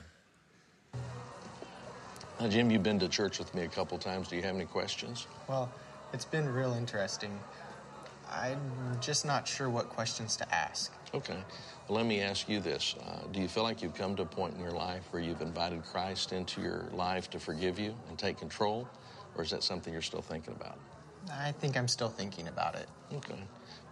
Now, 2.41 2.49
Jim, 2.49 2.71
you've 2.71 2.85
been 2.85 3.01
to 3.01 3.09
church 3.09 3.41
with 3.41 3.53
me 3.57 3.63
a 3.63 3.69
couple 3.69 3.99
times. 3.99 4.29
Do 4.29 4.37
you 4.37 4.43
have 4.43 4.55
any 4.55 4.67
questions? 4.67 5.27
Well, 5.49 5.73
it's 6.13 6.25
been 6.25 6.49
real 6.49 6.75
interesting. 6.75 7.37
I'm 8.31 8.61
just 9.01 9.25
not 9.25 9.49
sure 9.49 9.71
what 9.71 9.89
questions 9.89 10.37
to 10.37 10.55
ask. 10.55 10.93
Okay. 11.15 11.39
Well, 11.89 11.97
let 11.97 12.07
me 12.07 12.21
ask 12.21 12.49
you 12.49 12.61
this. 12.61 12.95
Uh, 13.01 13.27
do 13.33 13.41
you 13.41 13.49
feel 13.49 13.63
like 13.63 13.83
you've 13.83 13.95
come 13.95 14.15
to 14.17 14.23
a 14.23 14.27
point 14.27 14.55
in 14.55 14.61
your 14.61 14.73
life 14.73 15.05
where 15.11 15.23
you've 15.23 15.41
invited 15.41 15.83
Christ 15.85 16.33
into 16.33 16.61
your 16.61 16.89
life 16.93 17.31
to 17.31 17.39
forgive 17.39 17.79
you 17.79 17.95
and 18.09 18.19
take 18.19 18.39
control? 18.39 18.87
Or 19.35 19.43
is 19.43 19.51
that 19.51 19.63
something 19.63 19.93
you're 19.93 20.03
still 20.03 20.23
thinking 20.23 20.55
about? 20.55 20.79
I 21.33 21.53
think 21.53 21.77
I'm 21.77 21.89
still 21.89 22.09
thinking 22.09 22.49
about 22.49 22.75
it. 22.75 22.89
Okay. 23.15 23.35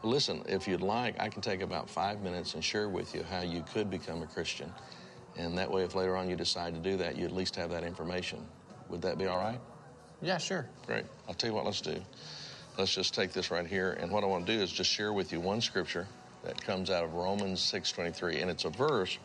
Well, 0.02 0.12
listen, 0.12 0.42
if 0.46 0.68
you'd 0.68 0.82
like, 0.82 1.18
I 1.20 1.28
can 1.28 1.40
take 1.40 1.62
about 1.62 1.88
five 1.88 2.20
minutes 2.20 2.54
and 2.54 2.62
share 2.62 2.88
with 2.88 3.14
you 3.14 3.22
how 3.22 3.42
you 3.42 3.64
could 3.72 3.90
become 3.90 4.22
a 4.22 4.26
Christian. 4.26 4.72
And 5.36 5.56
that 5.58 5.70
way, 5.70 5.82
if 5.82 5.94
later 5.94 6.16
on 6.16 6.28
you 6.28 6.36
decide 6.36 6.74
to 6.74 6.80
do 6.80 6.96
that, 6.98 7.16
you 7.16 7.24
at 7.24 7.32
least 7.32 7.56
have 7.56 7.70
that 7.70 7.84
information. 7.84 8.44
Would 8.88 9.02
that 9.02 9.18
be 9.18 9.26
all 9.26 9.38
right? 9.38 9.60
Yeah, 10.22 10.38
sure. 10.38 10.68
Great. 10.86 11.04
I'll 11.28 11.34
tell 11.34 11.50
you 11.50 11.54
what, 11.54 11.64
let's 11.64 11.80
do 11.80 12.00
let's 12.78 12.94
just 12.94 13.14
take 13.14 13.32
this 13.32 13.50
right 13.50 13.66
here. 13.66 13.96
And 14.00 14.10
what 14.10 14.24
I 14.24 14.26
want 14.26 14.46
to 14.46 14.56
do 14.56 14.60
is 14.60 14.70
just 14.70 14.90
share 14.90 15.12
with 15.12 15.32
you 15.32 15.40
one 15.40 15.60
scripture 15.60 16.06
that 16.44 16.62
comes 16.62 16.90
out 16.90 17.04
of 17.04 17.14
Romans 17.14 17.60
6.23. 17.60 18.40
And 18.40 18.50
it's 18.50 18.64
a 18.64 18.70
verse 18.70 19.18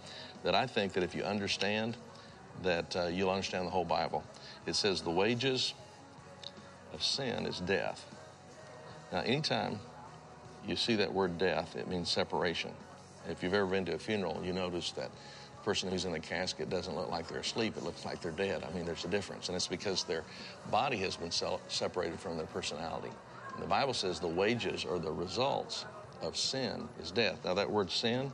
that 0.44 0.56
I 0.56 0.66
think 0.66 0.94
that 0.94 1.04
if 1.04 1.14
you 1.14 1.24
understand, 1.24 1.98
that 2.64 2.96
uh, 2.96 3.08
you'll 3.08 3.30
understand 3.30 3.68
the 3.68 3.72
whole 3.72 3.86
Bible. 3.86 4.24
It 4.66 4.76
says, 4.76 5.02
the 5.02 5.12
wages 5.12 5.74
of 6.94 7.04
sin 7.04 7.46
is 7.46 7.60
death. 7.60 8.06
Now, 9.12 9.22
anytime 9.22 9.80
you 10.68 10.76
see 10.76 10.96
that 10.96 11.12
word 11.12 11.38
death, 11.38 11.76
it 11.76 11.88
means 11.88 12.10
separation. 12.10 12.72
If 13.30 13.44
you've 13.44 13.54
ever 13.54 13.68
been 13.68 13.86
to 13.86 13.96
a 13.96 14.00
funeral, 14.00 14.42
you 14.44 14.54
notice 14.54 14.92
that 14.92 15.12
the 15.58 15.64
person 15.64 15.90
who's 15.90 16.06
in 16.06 16.12
the 16.12 16.20
casket 16.20 16.70
doesn't 16.70 16.96
look 16.96 17.10
like 17.10 17.28
they're 17.28 17.40
asleep. 17.40 17.78
It 17.78 17.84
looks 17.84 18.06
like 18.06 18.22
they're 18.22 18.32
dead. 18.32 18.64
I 18.68 18.76
mean, 18.76 18.86
there's 18.86 19.06
a 19.06 19.10
difference. 19.10 19.50
And 19.50 19.56
it's 19.56 19.68
because 19.68 20.04
their 20.04 20.24
body 20.72 20.98
has 20.98 21.18
been 21.18 21.32
separated 21.32 22.20
from 22.20 22.38
their 22.38 22.48
personality. 22.48 23.12
The 23.60 23.68
Bible 23.68 23.94
says 23.94 24.20
the 24.20 24.28
wages 24.28 24.86
or 24.86 25.00
the 25.00 25.12
results 25.12 25.86
of 26.22 26.36
sin 26.38 26.88
is 27.02 27.12
death. 27.12 27.40
Now, 27.44 27.54
that 27.54 27.70
word 27.70 27.92
sin 27.92 28.32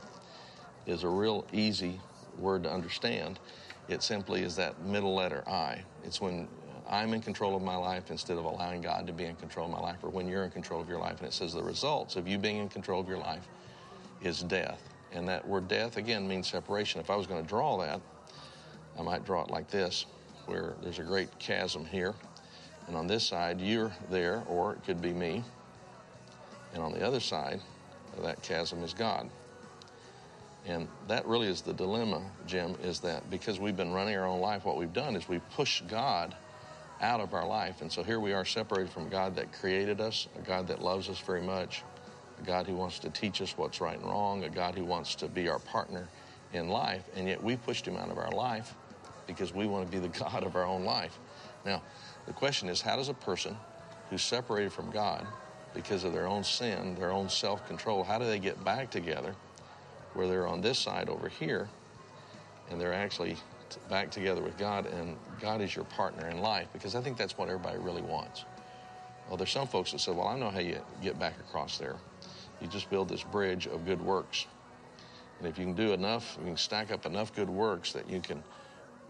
is 0.86 1.04
a 1.04 1.08
real 1.08 1.46
easy 1.52 2.00
word 2.38 2.62
to 2.64 2.72
understand. 2.72 3.38
It 3.88 4.02
simply 4.02 4.42
is 4.42 4.56
that 4.56 4.80
middle 4.82 5.14
letter 5.14 5.42
I. 5.48 5.82
It's 6.04 6.20
when 6.20 6.48
I'm 6.88 7.12
in 7.12 7.20
control 7.20 7.54
of 7.54 7.62
my 7.62 7.76
life 7.76 8.10
instead 8.10 8.38
of 8.38 8.44
allowing 8.44 8.80
God 8.80 9.06
to 9.06 9.12
be 9.12 9.24
in 9.24 9.36
control 9.36 9.66
of 9.66 9.72
my 9.72 9.80
life, 9.80 9.98
or 10.02 10.08
when 10.08 10.26
you're 10.26 10.44
in 10.44 10.50
control 10.50 10.80
of 10.80 10.88
your 10.88 10.98
life. 10.98 11.18
And 11.18 11.28
it 11.28 11.34
says 11.34 11.52
the 11.52 11.62
results 11.62 12.16
of 12.16 12.26
you 12.26 12.38
being 12.38 12.56
in 12.56 12.68
control 12.68 13.00
of 13.00 13.08
your 13.08 13.18
life 13.18 13.46
is 14.22 14.42
death. 14.42 14.82
And 15.12 15.28
that 15.28 15.46
word 15.46 15.68
death, 15.68 15.96
again, 15.96 16.26
means 16.26 16.48
separation. 16.48 17.00
If 17.00 17.10
I 17.10 17.16
was 17.16 17.26
going 17.26 17.42
to 17.42 17.48
draw 17.48 17.78
that, 17.78 18.00
I 18.98 19.02
might 19.02 19.24
draw 19.24 19.44
it 19.44 19.50
like 19.50 19.70
this, 19.70 20.06
where 20.46 20.74
there's 20.82 20.98
a 20.98 21.02
great 21.02 21.38
chasm 21.38 21.84
here. 21.84 22.14
And 22.88 22.96
on 22.96 23.06
this 23.06 23.24
side, 23.24 23.60
you're 23.60 23.92
there, 24.10 24.42
or 24.48 24.72
it 24.72 24.84
could 24.84 25.00
be 25.00 25.12
me. 25.12 25.44
And 26.74 26.82
on 26.82 26.92
the 26.92 27.06
other 27.06 27.20
side 27.20 27.60
of 28.16 28.24
that 28.24 28.42
chasm 28.42 28.82
is 28.82 28.94
God. 28.94 29.30
And 30.66 30.88
that 31.06 31.26
really 31.26 31.48
is 31.48 31.62
the 31.62 31.72
dilemma, 31.72 32.22
Jim, 32.46 32.76
is 32.82 33.00
that 33.00 33.30
because 33.30 33.60
we've 33.60 33.76
been 33.76 33.92
running 33.92 34.16
our 34.16 34.26
own 34.26 34.40
life, 34.40 34.64
what 34.64 34.76
we've 34.76 34.92
done 34.92 35.16
is 35.16 35.28
we've 35.28 35.48
pushed 35.50 35.86
God 35.86 36.34
out 37.00 37.20
of 37.20 37.32
our 37.32 37.46
life. 37.46 37.80
And 37.80 37.90
so 37.90 38.02
here 38.02 38.20
we 38.20 38.32
are 38.32 38.44
separated 38.44 38.90
from 38.90 39.08
God 39.08 39.36
that 39.36 39.52
created 39.52 40.00
us, 40.00 40.26
a 40.36 40.42
God 40.42 40.66
that 40.68 40.82
loves 40.82 41.08
us 41.08 41.18
very 41.20 41.42
much, 41.42 41.84
a 42.40 42.44
God 42.44 42.66
who 42.66 42.74
wants 42.74 42.98
to 43.00 43.10
teach 43.10 43.40
us 43.40 43.56
what's 43.56 43.80
right 43.80 43.98
and 43.98 44.06
wrong, 44.06 44.44
a 44.44 44.50
God 44.50 44.74
who 44.74 44.84
wants 44.84 45.14
to 45.16 45.28
be 45.28 45.48
our 45.48 45.58
partner 45.60 46.08
in 46.52 46.68
life. 46.68 47.04
And 47.16 47.28
yet 47.28 47.42
we 47.42 47.56
pushed 47.56 47.86
him 47.86 47.96
out 47.96 48.10
of 48.10 48.18
our 48.18 48.32
life 48.32 48.74
because 49.26 49.54
we 49.54 49.66
want 49.66 49.90
to 49.90 49.92
be 49.92 50.00
the 50.00 50.18
God 50.18 50.42
of 50.42 50.56
our 50.56 50.64
own 50.64 50.84
life. 50.84 51.18
Now, 51.64 51.82
the 52.28 52.34
question 52.34 52.68
is 52.68 52.82
how 52.82 52.94
does 52.94 53.08
a 53.08 53.14
person 53.14 53.56
who's 54.10 54.22
separated 54.22 54.70
from 54.70 54.90
God 54.90 55.26
because 55.74 56.04
of 56.04 56.12
their 56.12 56.26
own 56.26 56.44
sin, 56.44 56.94
their 56.94 57.10
own 57.10 57.30
self 57.30 57.66
control, 57.66 58.04
how 58.04 58.18
do 58.18 58.26
they 58.26 58.38
get 58.38 58.62
back 58.62 58.90
together 58.90 59.34
where 60.12 60.28
they're 60.28 60.46
on 60.46 60.60
this 60.60 60.78
side 60.78 61.08
over 61.08 61.28
here 61.28 61.68
and 62.70 62.78
they're 62.78 62.92
actually 62.92 63.36
back 63.88 64.10
together 64.10 64.42
with 64.42 64.58
God 64.58 64.86
and 64.86 65.16
God 65.40 65.62
is 65.62 65.74
your 65.74 65.86
partner 65.86 66.28
in 66.28 66.40
life? 66.40 66.68
Because 66.74 66.94
I 66.94 67.00
think 67.00 67.16
that's 67.16 67.38
what 67.38 67.48
everybody 67.48 67.78
really 67.78 68.02
wants. 68.02 68.44
Well, 69.26 69.38
there's 69.38 69.50
some 69.50 69.66
folks 69.66 69.92
that 69.92 70.00
say, 70.00 70.12
Well, 70.12 70.28
I 70.28 70.38
know 70.38 70.50
how 70.50 70.60
you 70.60 70.78
get 71.02 71.18
back 71.18 71.34
across 71.40 71.78
there. 71.78 71.96
You 72.60 72.66
just 72.66 72.90
build 72.90 73.08
this 73.08 73.22
bridge 73.22 73.66
of 73.66 73.86
good 73.86 74.02
works. 74.02 74.46
And 75.38 75.48
if 75.48 75.58
you 75.58 75.64
can 75.64 75.74
do 75.74 75.92
enough, 75.94 76.36
you 76.40 76.46
can 76.46 76.56
stack 76.58 76.90
up 76.90 77.06
enough 77.06 77.34
good 77.34 77.48
works 77.48 77.92
that 77.92 78.10
you 78.10 78.20
can 78.20 78.42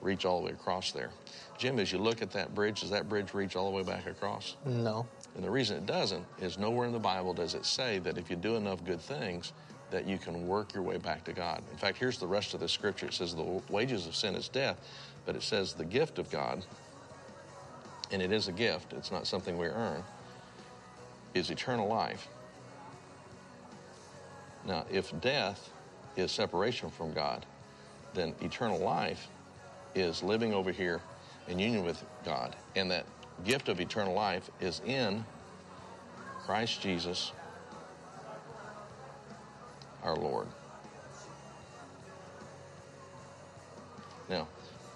reach 0.00 0.24
all 0.24 0.40
the 0.40 0.46
way 0.46 0.52
across 0.52 0.92
there. 0.92 1.10
Jim, 1.56 1.78
as 1.78 1.90
you 1.92 1.98
look 1.98 2.22
at 2.22 2.30
that 2.32 2.54
bridge, 2.54 2.80
does 2.80 2.90
that 2.90 3.08
bridge 3.08 3.34
reach 3.34 3.56
all 3.56 3.70
the 3.70 3.76
way 3.76 3.82
back 3.82 4.06
across? 4.06 4.56
No. 4.64 5.06
And 5.34 5.44
the 5.44 5.50
reason 5.50 5.76
it 5.76 5.86
doesn't 5.86 6.24
is 6.40 6.58
nowhere 6.58 6.86
in 6.86 6.92
the 6.92 6.98
Bible 6.98 7.34
does 7.34 7.54
it 7.54 7.64
say 7.64 7.98
that 8.00 8.16
if 8.16 8.30
you 8.30 8.36
do 8.36 8.56
enough 8.56 8.84
good 8.84 9.00
things, 9.00 9.52
that 9.90 10.06
you 10.06 10.18
can 10.18 10.46
work 10.46 10.74
your 10.74 10.82
way 10.82 10.98
back 10.98 11.24
to 11.24 11.32
God. 11.32 11.62
In 11.72 11.78
fact, 11.78 11.98
here's 11.98 12.18
the 12.18 12.26
rest 12.26 12.54
of 12.54 12.60
the 12.60 12.68
scripture. 12.68 13.06
It 13.06 13.14
says 13.14 13.34
the 13.34 13.62
wages 13.68 14.06
of 14.06 14.14
sin 14.14 14.34
is 14.34 14.48
death, 14.48 14.78
but 15.24 15.34
it 15.34 15.42
says 15.42 15.72
the 15.72 15.84
gift 15.84 16.18
of 16.18 16.30
God, 16.30 16.64
and 18.10 18.22
it 18.22 18.32
is 18.32 18.48
a 18.48 18.52
gift, 18.52 18.92
it's 18.92 19.10
not 19.10 19.26
something 19.26 19.56
we 19.58 19.66
earn, 19.66 20.02
is 21.34 21.50
eternal 21.50 21.88
life. 21.88 22.28
Now, 24.66 24.84
if 24.90 25.18
death 25.20 25.70
is 26.16 26.30
separation 26.30 26.90
from 26.90 27.12
God, 27.12 27.46
then 28.14 28.34
eternal 28.40 28.78
life 28.78 29.28
is 29.98 30.22
living 30.22 30.54
over 30.54 30.72
here 30.72 31.00
in 31.48 31.58
union 31.58 31.84
with 31.84 32.04
God. 32.24 32.56
And 32.76 32.90
that 32.90 33.06
gift 33.44 33.68
of 33.68 33.80
eternal 33.80 34.14
life 34.14 34.50
is 34.60 34.80
in 34.86 35.24
Christ 36.44 36.80
Jesus, 36.80 37.32
our 40.02 40.16
Lord. 40.16 40.46
Now, 44.28 44.48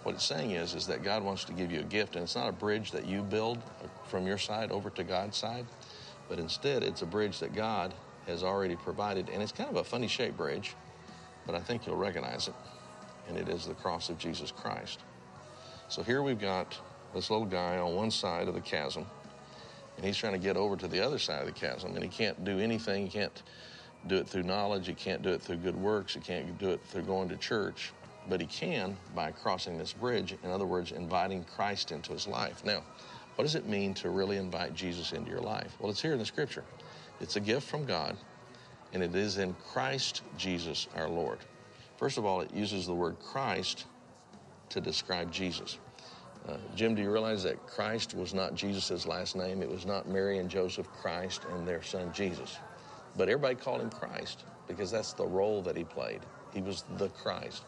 what 0.02 0.14
it's 0.14 0.24
saying 0.24 0.50
is, 0.50 0.74
is 0.74 0.86
that 0.88 1.02
God 1.02 1.22
wants 1.22 1.44
to 1.44 1.52
give 1.52 1.70
you 1.70 1.80
a 1.80 1.84
gift, 1.84 2.16
and 2.16 2.24
it's 2.24 2.34
not 2.34 2.48
a 2.48 2.52
bridge 2.52 2.90
that 2.90 3.06
you 3.06 3.22
build 3.22 3.58
from 4.08 4.26
your 4.26 4.38
side 4.38 4.72
over 4.72 4.90
to 4.90 5.04
God's 5.04 5.36
side, 5.36 5.64
but 6.28 6.38
instead 6.38 6.82
it's 6.82 7.02
a 7.02 7.06
bridge 7.06 7.38
that 7.38 7.54
God 7.54 7.94
has 8.26 8.42
already 8.42 8.76
provided, 8.76 9.28
and 9.30 9.42
it's 9.42 9.52
kind 9.52 9.70
of 9.70 9.76
a 9.76 9.84
funny 9.84 10.08
shaped 10.08 10.36
bridge, 10.36 10.74
but 11.46 11.54
I 11.54 11.60
think 11.60 11.86
you'll 11.86 11.96
recognize 11.96 12.48
it, 12.48 12.54
and 13.28 13.36
it 13.36 13.48
is 13.48 13.66
the 13.66 13.74
cross 13.74 14.08
of 14.08 14.18
Jesus 14.18 14.50
Christ. 14.50 15.00
So 15.88 16.02
here 16.02 16.22
we've 16.22 16.40
got 16.40 16.78
this 17.14 17.30
little 17.30 17.46
guy 17.46 17.78
on 17.78 17.94
one 17.94 18.10
side 18.10 18.48
of 18.48 18.54
the 18.54 18.60
chasm, 18.60 19.06
and 19.96 20.06
he's 20.06 20.16
trying 20.16 20.32
to 20.32 20.38
get 20.38 20.56
over 20.56 20.76
to 20.76 20.88
the 20.88 21.04
other 21.04 21.18
side 21.18 21.40
of 21.40 21.46
the 21.46 21.52
chasm, 21.52 21.94
and 21.94 22.02
he 22.02 22.08
can't 22.08 22.44
do 22.44 22.58
anything. 22.58 23.04
He 23.04 23.10
can't 23.10 23.42
do 24.06 24.16
it 24.16 24.28
through 24.28 24.42
knowledge. 24.44 24.86
He 24.86 24.94
can't 24.94 25.22
do 25.22 25.30
it 25.30 25.42
through 25.42 25.56
good 25.56 25.76
works. 25.76 26.14
He 26.14 26.20
can't 26.20 26.58
do 26.58 26.70
it 26.70 26.80
through 26.84 27.02
going 27.02 27.28
to 27.28 27.36
church. 27.36 27.92
But 28.28 28.40
he 28.40 28.46
can 28.46 28.96
by 29.14 29.32
crossing 29.32 29.78
this 29.78 29.92
bridge. 29.92 30.34
In 30.42 30.50
other 30.50 30.66
words, 30.66 30.92
inviting 30.92 31.44
Christ 31.44 31.92
into 31.92 32.12
his 32.12 32.26
life. 32.26 32.64
Now, 32.64 32.82
what 33.36 33.44
does 33.44 33.54
it 33.54 33.66
mean 33.66 33.94
to 33.94 34.10
really 34.10 34.36
invite 34.36 34.74
Jesus 34.74 35.12
into 35.12 35.30
your 35.30 35.40
life? 35.40 35.76
Well, 35.80 35.90
it's 35.90 36.02
here 36.02 36.12
in 36.12 36.18
the 36.18 36.24
scripture. 36.24 36.64
It's 37.20 37.36
a 37.36 37.40
gift 37.40 37.68
from 37.68 37.84
God, 37.84 38.16
and 38.92 39.02
it 39.02 39.14
is 39.14 39.38
in 39.38 39.54
Christ 39.72 40.22
Jesus 40.36 40.88
our 40.96 41.08
Lord. 41.08 41.38
First 42.02 42.18
of 42.18 42.24
all, 42.24 42.40
it 42.40 42.52
uses 42.52 42.84
the 42.84 42.94
word 42.94 43.16
Christ 43.20 43.84
to 44.70 44.80
describe 44.80 45.30
Jesus. 45.30 45.78
Uh, 46.48 46.56
Jim, 46.74 46.96
do 46.96 47.02
you 47.02 47.12
realize 47.12 47.44
that 47.44 47.64
Christ 47.68 48.14
was 48.14 48.34
not 48.34 48.56
Jesus' 48.56 49.06
last 49.06 49.36
name? 49.36 49.62
It 49.62 49.70
was 49.70 49.86
not 49.86 50.08
Mary 50.08 50.38
and 50.38 50.50
Joseph 50.50 50.88
Christ 51.00 51.42
and 51.52 51.64
their 51.64 51.80
son 51.80 52.12
Jesus. 52.12 52.58
But 53.16 53.28
everybody 53.28 53.54
called 53.54 53.82
him 53.82 53.90
Christ 53.90 54.42
because 54.66 54.90
that's 54.90 55.12
the 55.12 55.24
role 55.24 55.62
that 55.62 55.76
he 55.76 55.84
played. 55.84 56.18
He 56.52 56.60
was 56.60 56.82
the 56.98 57.08
Christ. 57.10 57.62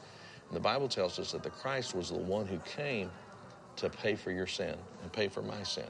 And 0.48 0.56
the 0.56 0.60
Bible 0.60 0.88
tells 0.88 1.20
us 1.20 1.30
that 1.30 1.44
the 1.44 1.50
Christ 1.50 1.94
was 1.94 2.08
the 2.08 2.18
one 2.18 2.44
who 2.44 2.58
came 2.58 3.12
to 3.76 3.88
pay 3.88 4.16
for 4.16 4.32
your 4.32 4.48
sin 4.48 4.74
and 5.02 5.12
pay 5.12 5.28
for 5.28 5.42
my 5.42 5.62
sin. 5.62 5.86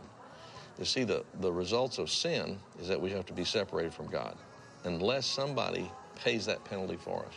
You 0.78 0.85
see, 0.85 1.04
the, 1.04 1.24
the 1.40 1.50
results 1.50 1.96
of 1.96 2.11
sin 2.11 2.59
is 2.78 2.88
that 2.88 3.00
we 3.00 3.09
have 3.09 3.24
to 3.24 3.33
be 3.33 3.44
separated 3.44 3.94
from 3.94 4.09
God 4.09 4.37
unless 4.85 5.24
somebody 5.24 5.90
pays 6.14 6.44
that 6.44 6.62
penalty 6.66 6.98
for 6.98 7.24
us. 7.24 7.33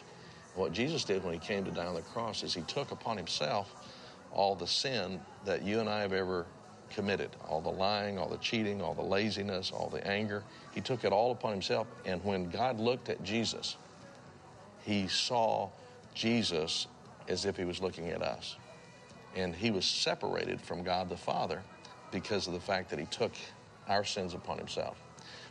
What 0.58 0.74
Jesus 0.74 1.04
did 1.04 1.24
when 1.24 1.34
he 1.34 1.40
came 1.40 1.64
to 1.66 1.72
die 1.72 1.86
on 1.86 1.94
the 1.94 2.02
cross 2.02 2.42
is 2.42 2.52
he 2.52 2.64
took 2.64 2.90
upon 2.90 3.16
himself 3.16 3.76
all 4.32 4.56
the 4.56 4.66
sin 4.66 5.20
that 5.46 5.62
you 5.62 5.80
and 5.80 5.88
I 5.88 6.02
have 6.02 6.14
ever 6.14 6.48
committed 6.90 7.30
all 7.48 7.62
the 7.62 7.70
lying, 7.70 8.18
all 8.18 8.28
the 8.28 8.40
cheating, 8.40 8.82
all 8.82 8.96
the 8.96 9.04
laziness, 9.04 9.72
all 9.72 9.88
the 9.88 10.06
anger. 10.06 10.44
He 10.74 10.82
took 10.82 11.04
it 11.04 11.14
all 11.14 11.32
upon 11.32 11.52
himself. 11.52 11.86
And 12.06 12.24
when 12.24 12.50
God 12.50 12.80
looked 12.80 13.08
at 13.08 13.24
Jesus, 13.24 13.78
he 14.84 15.08
saw 15.08 15.70
Jesus 16.16 16.88
as 17.28 17.46
if 17.46 17.56
he 17.56 17.64
was 17.64 17.80
looking 17.80 18.10
at 18.10 18.24
us. 18.24 18.56
And 19.36 19.54
he 19.54 19.70
was 19.70 19.86
separated 19.86 20.60
from 20.60 20.82
God 20.82 21.08
the 21.08 21.18
Father 21.18 21.62
because 22.12 22.48
of 22.48 22.54
the 22.54 22.60
fact 22.60 22.90
that 22.90 22.98
he 22.98 23.06
took 23.06 23.34
our 23.88 24.04
sins 24.04 24.34
upon 24.34 24.58
himself. 24.58 24.98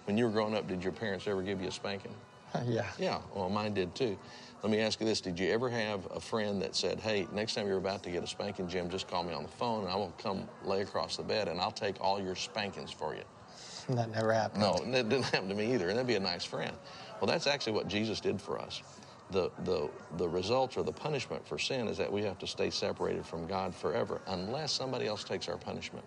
When 0.06 0.18
you 0.18 0.24
were 0.24 0.32
growing 0.32 0.56
up, 0.56 0.66
did 0.66 0.82
your 0.82 0.92
parents 0.92 1.28
ever 1.28 1.42
give 1.42 1.62
you 1.62 1.68
a 1.68 1.72
spanking? 1.72 2.14
yeah. 2.66 2.86
Yeah, 2.98 3.20
well, 3.34 3.48
mine 3.48 3.74
did 3.74 3.94
too. 3.94 4.18
Let 4.66 4.72
me 4.72 4.80
ask 4.80 4.98
you 4.98 5.06
this 5.06 5.20
Did 5.20 5.38
you 5.38 5.52
ever 5.52 5.70
have 5.70 6.08
a 6.10 6.18
friend 6.18 6.60
that 6.60 6.74
said, 6.74 6.98
Hey, 6.98 7.28
next 7.32 7.54
time 7.54 7.68
you're 7.68 7.78
about 7.78 8.02
to 8.02 8.10
get 8.10 8.24
a 8.24 8.26
spanking, 8.26 8.66
Jim, 8.66 8.90
just 8.90 9.06
call 9.06 9.22
me 9.22 9.32
on 9.32 9.44
the 9.44 9.48
phone 9.48 9.84
and 9.84 9.92
I 9.92 9.94
will 9.94 10.12
come 10.20 10.48
lay 10.64 10.80
across 10.80 11.16
the 11.16 11.22
bed 11.22 11.46
and 11.46 11.60
I'll 11.60 11.70
take 11.70 12.00
all 12.00 12.20
your 12.20 12.34
spankings 12.34 12.90
for 12.90 13.14
you? 13.14 13.22
That 13.94 14.10
never 14.10 14.32
happened. 14.32 14.62
No, 14.62 14.84
that 14.90 15.08
didn't 15.08 15.26
happen 15.26 15.48
to 15.50 15.54
me 15.54 15.72
either. 15.72 15.86
And 15.86 15.96
that'd 15.96 16.08
be 16.08 16.16
a 16.16 16.20
nice 16.20 16.44
friend. 16.44 16.74
Well, 17.20 17.28
that's 17.28 17.46
actually 17.46 17.74
what 17.74 17.86
Jesus 17.86 18.18
did 18.18 18.40
for 18.40 18.58
us. 18.58 18.82
The, 19.30 19.52
the, 19.62 19.88
the 20.16 20.28
result 20.28 20.76
or 20.76 20.82
the 20.82 20.90
punishment 20.90 21.46
for 21.46 21.60
sin 21.60 21.86
is 21.86 21.96
that 21.98 22.12
we 22.12 22.22
have 22.22 22.36
to 22.40 22.48
stay 22.48 22.70
separated 22.70 23.24
from 23.24 23.46
God 23.46 23.72
forever 23.72 24.20
unless 24.26 24.72
somebody 24.72 25.06
else 25.06 25.22
takes 25.22 25.48
our 25.48 25.58
punishment. 25.58 26.04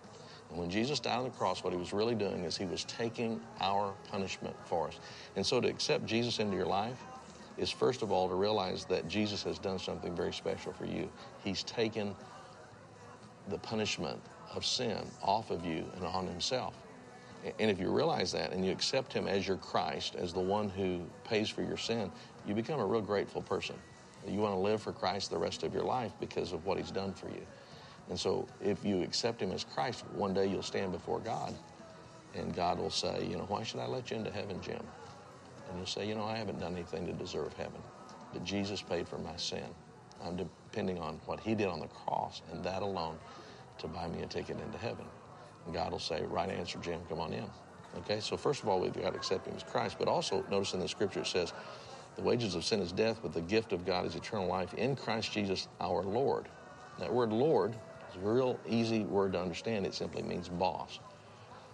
And 0.50 0.58
when 0.58 0.68
Jesus 0.68 1.00
died 1.00 1.16
on 1.16 1.24
the 1.24 1.30
cross, 1.30 1.64
what 1.64 1.72
he 1.72 1.78
was 1.78 1.94
really 1.94 2.14
doing 2.14 2.44
is 2.44 2.58
he 2.58 2.66
was 2.66 2.84
taking 2.84 3.40
our 3.62 3.94
punishment 4.10 4.54
for 4.66 4.88
us. 4.88 4.98
And 5.34 5.46
so 5.46 5.62
to 5.62 5.68
accept 5.68 6.04
Jesus 6.04 6.40
into 6.40 6.58
your 6.58 6.66
life 6.66 6.98
is 7.56 7.70
first 7.70 8.02
of 8.02 8.10
all 8.10 8.28
to 8.28 8.34
realize 8.34 8.84
that 8.86 9.08
Jesus 9.08 9.42
has 9.42 9.58
done 9.58 9.78
something 9.78 10.14
very 10.14 10.32
special 10.32 10.72
for 10.72 10.86
you. 10.86 11.08
He's 11.42 11.62
taken 11.62 12.14
the 13.48 13.58
punishment 13.58 14.20
of 14.54 14.64
sin 14.64 14.98
off 15.22 15.50
of 15.50 15.64
you 15.64 15.84
and 15.96 16.04
on 16.04 16.26
himself. 16.26 16.74
And 17.58 17.70
if 17.70 17.80
you 17.80 17.90
realize 17.90 18.32
that 18.32 18.52
and 18.52 18.64
you 18.64 18.70
accept 18.70 19.12
him 19.12 19.26
as 19.26 19.48
your 19.48 19.56
Christ, 19.56 20.14
as 20.14 20.32
the 20.32 20.40
one 20.40 20.68
who 20.68 21.00
pays 21.24 21.48
for 21.48 21.62
your 21.62 21.78
sin, 21.78 22.10
you 22.46 22.54
become 22.54 22.80
a 22.80 22.86
real 22.86 23.00
grateful 23.00 23.42
person. 23.42 23.76
You 24.26 24.40
want 24.40 24.54
to 24.54 24.60
live 24.60 24.82
for 24.82 24.92
Christ 24.92 25.30
the 25.30 25.38
rest 25.38 25.62
of 25.62 25.72
your 25.72 25.82
life 25.82 26.12
because 26.20 26.52
of 26.52 26.66
what 26.66 26.76
he's 26.76 26.90
done 26.90 27.14
for 27.14 27.28
you. 27.28 27.46
And 28.10 28.18
so 28.18 28.46
if 28.60 28.84
you 28.84 29.02
accept 29.02 29.40
him 29.40 29.52
as 29.52 29.64
Christ, 29.64 30.04
one 30.12 30.34
day 30.34 30.46
you'll 30.46 30.62
stand 30.62 30.92
before 30.92 31.20
God 31.20 31.54
and 32.34 32.54
God 32.54 32.78
will 32.78 32.90
say, 32.90 33.26
you 33.26 33.36
know, 33.36 33.44
why 33.44 33.62
should 33.62 33.80
I 33.80 33.86
let 33.86 34.10
you 34.10 34.18
into 34.18 34.30
heaven, 34.30 34.60
Jim? 34.60 34.82
And 35.70 35.78
you'll 35.78 35.86
say, 35.86 36.06
you 36.06 36.14
know, 36.14 36.24
I 36.24 36.36
haven't 36.36 36.58
done 36.58 36.74
anything 36.74 37.06
to 37.06 37.12
deserve 37.12 37.52
heaven, 37.54 37.80
but 38.32 38.44
Jesus 38.44 38.82
paid 38.82 39.08
for 39.08 39.18
my 39.18 39.36
sin. 39.36 39.64
I'm 40.22 40.36
depending 40.36 40.98
on 40.98 41.20
what 41.24 41.40
he 41.40 41.54
did 41.54 41.68
on 41.68 41.80
the 41.80 41.86
cross 41.86 42.42
and 42.52 42.62
that 42.64 42.82
alone 42.82 43.16
to 43.78 43.86
buy 43.86 44.08
me 44.08 44.20
a 44.22 44.26
ticket 44.26 44.60
into 44.60 44.76
heaven. 44.78 45.06
And 45.64 45.74
God 45.74 45.92
will 45.92 45.98
say, 45.98 46.22
right 46.24 46.50
answer, 46.50 46.78
Jim, 46.80 47.00
come 47.08 47.20
on 47.20 47.32
in. 47.32 47.46
Okay, 47.98 48.20
so 48.20 48.36
first 48.36 48.62
of 48.62 48.68
all, 48.68 48.80
we've 48.80 48.92
got 48.92 49.12
to 49.12 49.16
accept 49.16 49.46
him 49.46 49.54
as 49.56 49.62
Christ, 49.62 49.96
but 49.98 50.08
also 50.08 50.44
notice 50.50 50.74
in 50.74 50.80
the 50.80 50.88
scripture 50.88 51.20
it 51.20 51.26
says, 51.26 51.52
the 52.16 52.22
wages 52.22 52.54
of 52.54 52.64
sin 52.64 52.80
is 52.80 52.92
death, 52.92 53.20
but 53.22 53.32
the 53.32 53.40
gift 53.40 53.72
of 53.72 53.86
God 53.86 54.04
is 54.04 54.14
eternal 54.14 54.46
life 54.46 54.74
in 54.74 54.96
Christ 54.96 55.32
Jesus 55.32 55.68
our 55.80 56.02
Lord. 56.02 56.48
That 56.98 57.12
word 57.12 57.32
Lord 57.32 57.74
is 58.10 58.16
a 58.16 58.28
real 58.28 58.60
easy 58.68 59.04
word 59.04 59.32
to 59.32 59.40
understand. 59.40 59.86
It 59.86 59.94
simply 59.94 60.22
means 60.22 60.48
boss. 60.48 60.98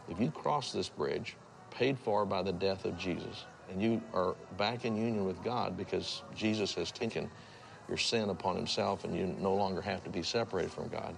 If 0.08 0.20
you 0.20 0.30
cross 0.30 0.72
this 0.72 0.88
bridge, 0.88 1.36
paid 1.70 1.98
for 1.98 2.24
by 2.24 2.42
the 2.42 2.52
death 2.52 2.84
of 2.84 2.96
Jesus, 2.96 3.44
and 3.70 3.82
you 3.82 4.02
are 4.12 4.34
back 4.56 4.84
in 4.84 4.96
union 4.96 5.24
with 5.24 5.42
God 5.42 5.76
because 5.76 6.22
Jesus 6.34 6.74
has 6.74 6.90
taken 6.90 7.30
your 7.88 7.98
sin 7.98 8.30
upon 8.30 8.56
himself 8.56 9.04
and 9.04 9.16
you 9.16 9.26
no 9.38 9.54
longer 9.54 9.80
have 9.80 10.02
to 10.04 10.10
be 10.10 10.22
separated 10.22 10.72
from 10.72 10.88
God, 10.88 11.16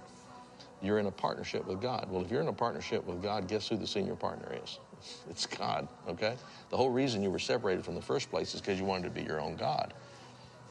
you're 0.81 0.99
in 0.99 1.07
a 1.07 1.11
partnership 1.11 1.65
with 1.65 1.81
God. 1.81 2.07
Well, 2.09 2.23
if 2.23 2.31
you're 2.31 2.41
in 2.41 2.47
a 2.47 2.53
partnership 2.53 3.05
with 3.05 3.21
God, 3.21 3.47
guess 3.47 3.67
who 3.67 3.75
the 3.75 3.87
senior 3.87 4.15
partner 4.15 4.55
is? 4.63 4.79
It's 5.29 5.45
God, 5.45 5.87
okay? 6.09 6.35
The 6.69 6.77
whole 6.77 6.89
reason 6.89 7.23
you 7.23 7.31
were 7.31 7.39
separated 7.39 7.85
from 7.85 7.95
the 7.95 8.01
first 8.01 8.29
place 8.29 8.53
is 8.53 8.61
because 8.61 8.77
you 8.77 8.85
wanted 8.85 9.03
to 9.05 9.09
be 9.09 9.21
your 9.21 9.39
own 9.39 9.55
God. 9.55 9.93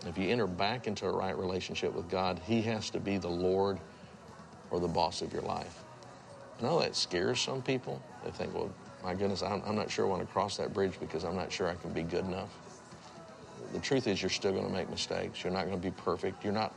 If 0.07 0.19
you 0.19 0.29
enter 0.29 0.47
back 0.47 0.87
into 0.87 1.07
a 1.07 1.13
right 1.13 1.37
relationship 1.37 1.95
with 1.95 2.09
God, 2.11 2.41
He 2.45 2.63
has 2.63 2.91
to 2.91 3.01
be 3.01 3.19
the 3.19 3.29
Lord 3.29 3.79
or 4.71 4.81
the 4.81 4.89
boss 4.89 5.23
of 5.23 5.33
your 5.33 5.43
life. 5.43 5.83
I 6.59 6.63
know 6.63 6.81
that 6.81 6.95
scares 6.95 7.41
some 7.41 7.63
people. 7.63 8.03
They 8.25 8.31
think, 8.31 8.55
well, 8.55 8.71
my 9.03 9.15
goodness, 9.15 9.43
I'm, 9.43 9.63
I'm 9.65 9.77
not 9.77 9.91
sure 9.91 10.07
I 10.07 10.09
want 10.09 10.23
to 10.23 10.33
cross 10.33 10.57
that 10.57 10.73
bridge 10.75 10.95
because 11.01 11.25
I'm 11.25 11.37
not 11.37 11.53
sure 11.53 11.69
I 11.69 11.75
can 11.75 11.93
be 11.93 12.03
good 12.03 12.25
enough. 12.25 12.51
The 13.73 13.81
truth 13.81 14.07
is, 14.07 14.23
you're 14.23 14.31
still 14.31 14.53
going 14.53 14.67
to 14.67 14.73
make 14.73 14.91
mistakes. 14.91 15.45
You're 15.45 15.53
not 15.53 15.67
going 15.67 15.81
to 15.81 15.83
be 15.83 15.91
perfect. 15.91 16.43
You're 16.43 16.53
not 16.53 16.75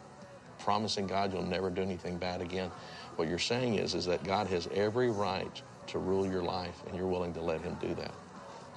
promising 0.60 1.08
God 1.08 1.34
you'll 1.34 1.44
never 1.44 1.70
do 1.70 1.82
anything 1.82 2.18
bad 2.18 2.42
again. 2.42 2.70
What 3.16 3.28
you're 3.28 3.40
saying 3.40 3.76
is, 3.76 3.94
is 3.96 4.06
that 4.06 4.24
God 4.24 4.48
has 4.48 4.68
every 4.74 5.10
right 5.10 5.62
to 5.88 6.00
rule 6.00 6.26
your 6.26 6.44
life, 6.44 6.82
and 6.88 6.96
you're 6.96 7.08
willing 7.08 7.34
to 7.34 7.42
let 7.42 7.62
Him 7.62 7.76
do 7.82 7.94
that. 7.96 8.14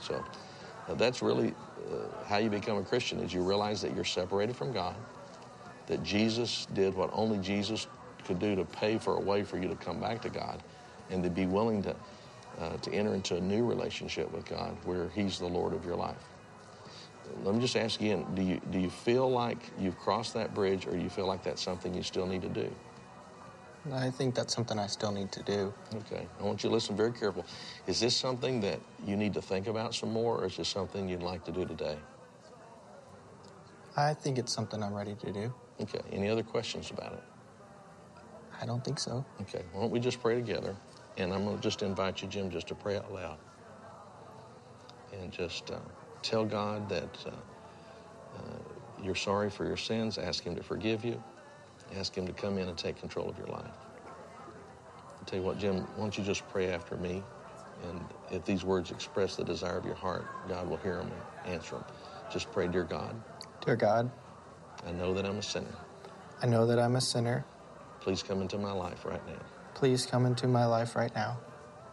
So 0.01 0.25
uh, 0.89 0.95
that's 0.95 1.23
really 1.23 1.55
uh, 1.93 2.25
how 2.27 2.39
you 2.39 2.51
become 2.51 2.79
a 2.79 2.83
Christian: 2.83 3.21
is 3.21 3.33
you 3.33 3.43
realize 3.43 3.81
that 3.83 3.95
you're 3.95 4.05
separated 4.05 4.57
from 4.57 4.73
God, 4.73 4.97
that 5.87 6.03
Jesus 6.03 6.67
did 6.73 6.95
what 6.95 7.11
only 7.13 7.39
Jesus 7.39 7.87
could 8.25 8.39
do 8.39 8.57
to 8.57 8.65
pay 8.65 8.99
for 8.99 9.17
a 9.17 9.21
way 9.21 9.45
for 9.45 9.59
you 9.59 9.69
to 9.69 9.77
come 9.77 10.01
back 10.01 10.23
to 10.23 10.31
God, 10.31 10.63
and 11.11 11.23
to 11.23 11.31
be 11.31 11.47
willing 11.47 11.83
to 11.83 11.95
uh, 12.59 12.77
to 12.79 12.93
enter 12.93 13.15
into 13.15 13.37
a 13.37 13.41
new 13.41 13.65
relationship 13.65 14.31
with 14.33 14.45
God, 14.47 14.77
where 14.85 15.09
He's 15.11 15.39
the 15.39 15.47
Lord 15.47 15.73
of 15.73 15.85
your 15.85 15.97
life. 15.97 16.17
Let 17.43 17.55
me 17.55 17.61
just 17.61 17.77
ask 17.77 18.01
again: 18.01 18.27
Do 18.35 18.43
you 18.43 18.61
do 18.71 18.79
you 18.79 18.91
feel 18.91 19.31
like 19.31 19.59
you've 19.79 19.99
crossed 19.99 20.35
that 20.35 20.55
bridge, 20.55 20.87
or 20.87 20.93
do 20.93 20.99
you 20.99 21.11
feel 21.11 21.27
like 21.27 21.43
that's 21.43 21.63
something 21.63 21.95
you 21.95 22.03
still 22.03 22.27
need 22.27 22.43
to 22.43 22.49
do? 22.49 22.71
I 23.93 24.11
think 24.11 24.35
that's 24.35 24.55
something 24.55 24.79
I 24.79 24.87
still 24.87 25.13
need 25.13 25.31
to 25.33 25.43
do. 25.43 25.75
Okay. 25.95 26.27
I 26.41 26.43
want 26.43 26.63
you 26.65 26.71
to 26.71 26.75
listen 26.75 26.97
very 26.97 27.13
careful. 27.13 27.45
Is 27.87 28.01
this 28.01 28.17
something 28.17 28.61
that 28.61 28.81
you 29.07 29.15
need 29.15 29.35
to 29.35 29.43
think 29.43 29.67
about 29.67 29.95
some 29.95 30.11
more, 30.11 30.39
or 30.39 30.47
is 30.47 30.57
this 30.57 30.69
something 30.69 31.07
you'd 31.09 31.23
like 31.23 31.45
to 31.45 31.53
do 31.53 31.67
today? 31.67 31.99
I 33.97 34.15
think 34.15 34.39
it's 34.39 34.53
something 34.53 34.83
I'm 34.83 34.95
ready 34.95 35.15
to 35.17 35.33
do. 35.33 35.53
Okay. 35.81 36.01
Any 36.13 36.29
other 36.29 36.43
questions 36.43 36.91
about 36.91 37.13
it? 37.13 37.23
I 38.61 38.67
don't 38.67 38.83
think 38.83 38.99
so. 38.99 39.25
Okay. 39.43 39.63
Why 39.73 39.83
don't 39.83 39.91
we 39.91 40.01
just 40.01 40.21
pray 40.21 40.35
together? 40.35 40.75
And 41.17 41.33
I'm 41.33 41.45
going 41.45 41.57
to 41.57 41.63
just 41.63 41.83
invite 41.83 42.23
you, 42.23 42.29
Jim, 42.29 42.51
just 42.51 42.69
to 42.69 42.75
pray 42.75 42.97
out 42.97 43.13
loud. 43.13 43.39
And 45.13 45.31
just 45.31 45.71
uh, 45.71 45.79
tell 46.23 46.45
God 46.45 46.89
that 46.89 47.19
uh, 47.27 47.31
uh, 48.37 48.59
you're 49.03 49.15
sorry 49.15 49.51
for 49.51 49.65
your 49.65 49.77
sins. 49.77 50.19
Ask 50.19 50.43
Him 50.45 50.57
to 50.57 50.63
forgive 50.63 51.05
you. 51.05 51.23
Ask 51.97 52.17
Him 52.17 52.27
to 52.27 52.33
come 52.33 52.59
in 52.59 52.69
and 52.69 52.77
take 52.77 52.99
control 52.99 53.29
of 53.29 53.39
your 53.39 53.47
life. 53.49 53.71
I'll 55.09 55.25
tell 55.27 55.39
you 55.39 55.45
what, 55.45 55.59
Jim, 55.59 55.79
why 55.79 56.05
don't 56.05 56.19
you 56.19 56.25
just 56.25 56.47
pray 56.49 56.71
after 56.73 56.97
me? 56.97 57.23
And 57.85 58.05
if 58.31 58.45
these 58.45 58.65
words 58.65 58.91
express 58.91 59.37
the 59.37 59.45
desire 59.45 59.79
of 59.79 59.85
your 59.85 59.95
heart, 59.95 60.27
God 60.49 60.69
will 60.69 60.79
hear 60.79 60.97
them 60.97 61.11
and 61.45 61.55
answer 61.55 61.77
them. 61.77 61.85
Just 62.33 62.51
pray, 62.53 62.69
Dear 62.69 62.85
God, 62.85 63.15
Dear 63.65 63.77
God, 63.77 64.11
I 64.87 64.93
know 64.93 65.15
that 65.15 65.27
I'm 65.27 65.39
a 65.39 65.43
sinner. 65.43 65.75
I 66.43 66.47
know 66.47 66.67
that 66.67 66.79
I'm 66.79 66.97
a 66.97 67.01
sinner. 67.01 67.45
Please 68.01 68.23
come 68.23 68.43
into 68.43 68.59
my 68.59 68.73
life 68.73 69.05
right 69.05 69.25
now. 69.27 69.54
Please 69.75 70.07
come 70.07 70.25
into 70.25 70.47
my 70.47 70.65
life 70.65 70.97
right 70.97 71.15
now. 71.15 71.39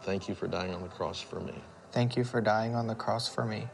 Thank 0.02 0.28
you 0.28 0.34
for 0.34 0.48
dying 0.48 0.74
on 0.74 0.82
the 0.82 0.88
cross 0.88 1.20
for 1.20 1.40
me. 1.40 1.54
Thank 1.92 2.16
you 2.16 2.24
for 2.24 2.40
dying 2.40 2.74
on 2.74 2.86
the 2.86 2.94
cross 2.94 3.28
for 3.28 3.44
me. 3.44 3.68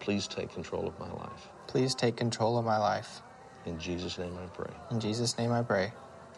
Please 0.00 0.26
take 0.26 0.52
control 0.52 0.86
of 0.86 0.98
my 0.98 1.10
life. 1.12 1.48
Please 1.66 1.94
take 1.94 2.16
control 2.16 2.58
of 2.58 2.64
my 2.64 2.78
life. 2.78 3.22
In 3.66 3.78
Jesus' 3.78 4.18
name 4.18 4.36
I 4.42 4.46
pray. 4.46 4.72
In 4.90 5.00
Jesus' 5.00 5.36
name 5.38 5.52
I 5.52 5.62
pray. 5.62 5.92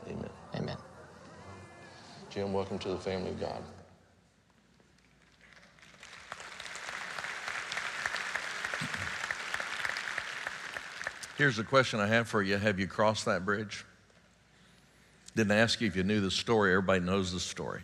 Amen. 0.09 0.31
Amen. 0.55 0.77
Jim, 2.31 2.53
welcome 2.53 2.79
to 2.81 2.89
the 2.89 2.99
family 2.99 3.31
of 3.31 3.41
God. 3.41 3.63
Here's 11.39 11.57
the 11.57 11.65
question 11.65 12.01
I 12.01 12.07
have 12.07 12.29
for 12.29 12.43
you 12.43 12.57
Have 12.57 12.79
you 12.79 12.87
crossed 12.87 13.25
that 13.25 13.45
bridge? 13.45 13.85
Didn't 15.35 15.53
ask 15.53 15.81
you 15.81 15.87
if 15.87 15.97
you 15.97 16.03
knew 16.03 16.21
the 16.21 16.31
story. 16.31 16.73
Everybody 16.73 17.01
knows 17.01 17.33
the 17.33 17.41
story. 17.41 17.81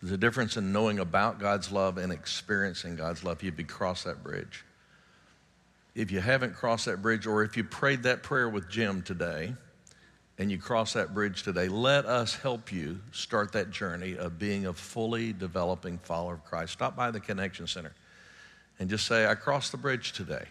There's 0.00 0.12
a 0.12 0.18
difference 0.18 0.56
in 0.56 0.72
knowing 0.72 0.98
about 0.98 1.38
God's 1.38 1.70
love 1.70 1.98
and 1.98 2.12
experiencing 2.12 2.96
God's 2.96 3.22
love. 3.22 3.42
You've 3.42 3.66
cross 3.66 4.04
that 4.04 4.22
bridge. 4.22 4.64
If 5.94 6.10
you 6.10 6.20
haven't 6.20 6.54
crossed 6.54 6.86
that 6.86 7.02
bridge, 7.02 7.26
or 7.26 7.42
if 7.42 7.56
you 7.56 7.64
prayed 7.64 8.04
that 8.04 8.22
prayer 8.22 8.48
with 8.48 8.68
Jim 8.70 9.02
today 9.02 9.54
and 10.38 10.50
you 10.50 10.56
cross 10.56 10.94
that 10.94 11.12
bridge 11.12 11.42
today, 11.42 11.68
let 11.68 12.06
us 12.06 12.34
help 12.34 12.72
you 12.72 13.00
start 13.12 13.52
that 13.52 13.70
journey 13.70 14.16
of 14.16 14.38
being 14.38 14.66
a 14.66 14.72
fully 14.72 15.32
developing 15.32 15.98
follower 15.98 16.34
of 16.34 16.44
Christ. 16.44 16.72
Stop 16.72 16.96
by 16.96 17.10
the 17.10 17.20
Connection 17.20 17.66
Center 17.66 17.92
and 18.78 18.88
just 18.88 19.06
say, 19.06 19.26
I 19.26 19.34
crossed 19.34 19.72
the 19.72 19.78
bridge 19.78 20.12
today 20.12 20.44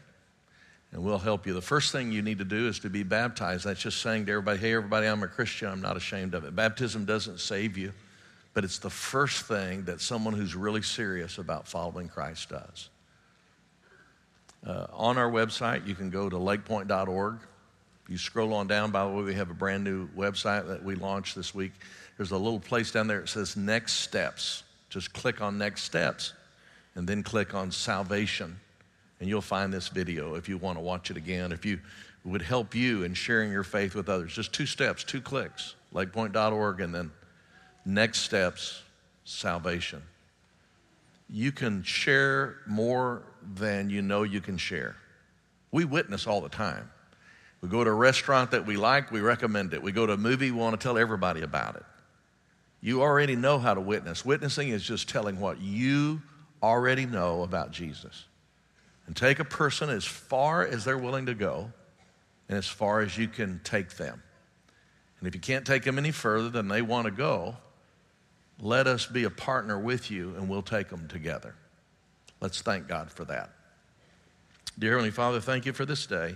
and 0.91 1.03
we'll 1.03 1.19
help 1.19 1.45
you. 1.45 1.53
The 1.53 1.61
first 1.61 1.91
thing 1.91 2.11
you 2.11 2.21
need 2.21 2.39
to 2.39 2.45
do 2.45 2.67
is 2.67 2.79
to 2.79 2.89
be 2.89 3.03
baptized. 3.03 3.65
That's 3.65 3.81
just 3.81 4.01
saying 4.01 4.25
to 4.25 4.31
everybody, 4.31 4.59
hey, 4.59 4.73
everybody, 4.73 5.07
I'm 5.07 5.21
a 5.21 5.27
Christian. 5.27 5.69
I'm 5.69 5.81
not 5.81 5.97
ashamed 5.97 6.33
of 6.33 6.45
it. 6.45 6.55
Baptism 6.55 7.05
doesn't 7.05 7.39
save 7.39 7.77
you, 7.77 7.93
but 8.53 8.63
it's 8.63 8.79
the 8.79 8.89
first 8.89 9.45
thing 9.45 9.83
that 9.85 10.01
someone 10.01 10.33
who's 10.33 10.55
really 10.55 10.81
serious 10.81 11.37
about 11.37 11.67
following 11.67 12.07
Christ 12.07 12.49
does. 12.49 12.89
Uh, 14.65 14.87
on 14.91 15.17
our 15.17 15.29
website, 15.31 15.87
you 15.87 15.95
can 15.95 16.09
go 16.09 16.27
to 16.27 16.35
lakepoint.org. 16.35 17.39
You 18.07 18.17
scroll 18.17 18.53
on 18.53 18.67
down, 18.67 18.89
by 18.89 19.05
the 19.05 19.11
way, 19.11 19.21
we 19.21 19.35
have 19.35 19.51
a 19.51 19.53
brand 19.53 19.83
new 19.83 20.09
website 20.09 20.67
that 20.67 20.83
we 20.83 20.95
launched 20.95 21.35
this 21.35 21.53
week. 21.53 21.71
There's 22.17 22.31
a 22.31 22.37
little 22.37 22.59
place 22.59 22.91
down 22.91 23.05
there 23.05 23.21
that 23.21 23.29
says 23.29 23.55
Next 23.55 23.93
Steps. 23.93 24.63
Just 24.89 25.13
click 25.13 25.39
on 25.39 25.59
Next 25.59 25.83
Steps 25.83 26.33
and 26.95 27.07
then 27.07 27.21
click 27.21 27.53
on 27.53 27.71
Salvation 27.71 28.59
and 29.19 29.27
you'll 29.27 29.41
find 29.41 29.71
this 29.71 29.89
video 29.89 30.35
if 30.35 30.47
you 30.47 30.57
want 30.57 30.77
to 30.77 30.81
watch 30.81 31.11
it 31.11 31.17
again. 31.17 31.51
If 31.51 31.65
you 31.65 31.79
would 32.23 32.41
help 32.41 32.75
you 32.75 33.03
in 33.03 33.13
sharing 33.13 33.51
your 33.51 33.63
faith 33.63 33.95
with 33.95 34.09
others, 34.09 34.33
just 34.33 34.53
two 34.53 34.65
steps, 34.65 35.03
two 35.03 35.21
clicks, 35.21 35.75
lakepoint.org, 35.93 36.81
and 36.81 36.93
then 36.93 37.11
next 37.85 38.19
steps, 38.19 38.81
salvation. 39.25 40.01
You 41.29 41.51
can 41.51 41.83
share 41.83 42.57
more 42.65 43.23
than 43.55 43.89
you 43.89 44.01
know 44.01 44.23
you 44.23 44.41
can 44.41 44.57
share. 44.57 44.95
We 45.71 45.85
witness 45.85 46.25
all 46.25 46.41
the 46.41 46.49
time. 46.49 46.89
We 47.61 47.69
go 47.69 47.83
to 47.83 47.89
a 47.89 47.93
restaurant 47.93 48.51
that 48.51 48.65
we 48.65 48.77
like, 48.77 49.11
we 49.11 49.19
recommend 49.19 49.73
it. 49.73 49.83
We 49.83 49.91
go 49.91 50.05
to 50.05 50.13
a 50.13 50.17
movie, 50.17 50.49
we 50.51 50.57
want 50.57 50.79
to 50.79 50.83
tell 50.83 50.97
everybody 50.97 51.41
about 51.41 51.75
it. 51.75 51.83
You 52.81 53.01
already 53.01 53.35
know 53.35 53.59
how 53.59 53.73
to 53.73 53.81
witness. 53.81 54.23
Witnessing 54.23 54.69
is 54.69 54.81
just 54.81 55.09
telling 55.09 55.39
what 55.39 55.59
you 55.59 56.21
already 56.63 57.05
know 57.05 57.43
about 57.43 57.71
Jesus 57.71 58.25
and 59.09 59.15
take 59.15 59.39
a 59.39 59.43
person 59.43 59.89
as 59.89 60.05
far 60.05 60.63
as 60.63 60.85
they're 60.85 60.95
willing 60.95 61.25
to 61.25 61.33
go 61.33 61.71
and 62.47 62.55
as 62.59 62.67
far 62.67 63.01
as 63.01 63.17
you 63.17 63.27
can 63.27 63.59
take 63.63 63.97
them. 63.97 64.21
And 65.17 65.27
if 65.27 65.33
you 65.33 65.41
can't 65.41 65.65
take 65.65 65.83
them 65.83 65.97
any 65.97 66.11
further 66.11 66.49
than 66.49 66.67
they 66.67 66.83
want 66.83 67.05
to 67.05 67.11
go, 67.11 67.57
let 68.61 68.85
us 68.85 69.07
be 69.07 69.23
a 69.23 69.31
partner 69.31 69.79
with 69.79 70.11
you 70.11 70.35
and 70.35 70.47
we'll 70.47 70.61
take 70.61 70.89
them 70.89 71.07
together. 71.07 71.55
Let's 72.39 72.61
thank 72.61 72.87
God 72.87 73.09
for 73.11 73.25
that. 73.25 73.49
Dear 74.77 74.91
Heavenly 74.91 75.09
Father, 75.09 75.41
thank 75.41 75.65
you 75.65 75.73
for 75.73 75.85
this 75.85 76.05
day. 76.05 76.35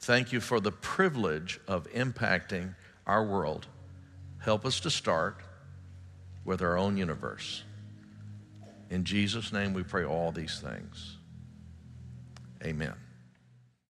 Thank 0.00 0.30
you 0.30 0.40
for 0.40 0.60
the 0.60 0.72
privilege 0.72 1.58
of 1.66 1.90
impacting 1.92 2.74
our 3.06 3.24
world. 3.24 3.66
Help 4.40 4.66
us 4.66 4.78
to 4.80 4.90
start 4.90 5.40
with 6.44 6.60
our 6.60 6.76
own 6.76 6.98
universe. 6.98 7.62
In 8.90 9.04
Jesus' 9.04 9.54
name, 9.54 9.72
we 9.72 9.84
pray 9.84 10.04
all 10.04 10.32
these 10.32 10.60
things. 10.60 11.17
Amen. 12.64 13.07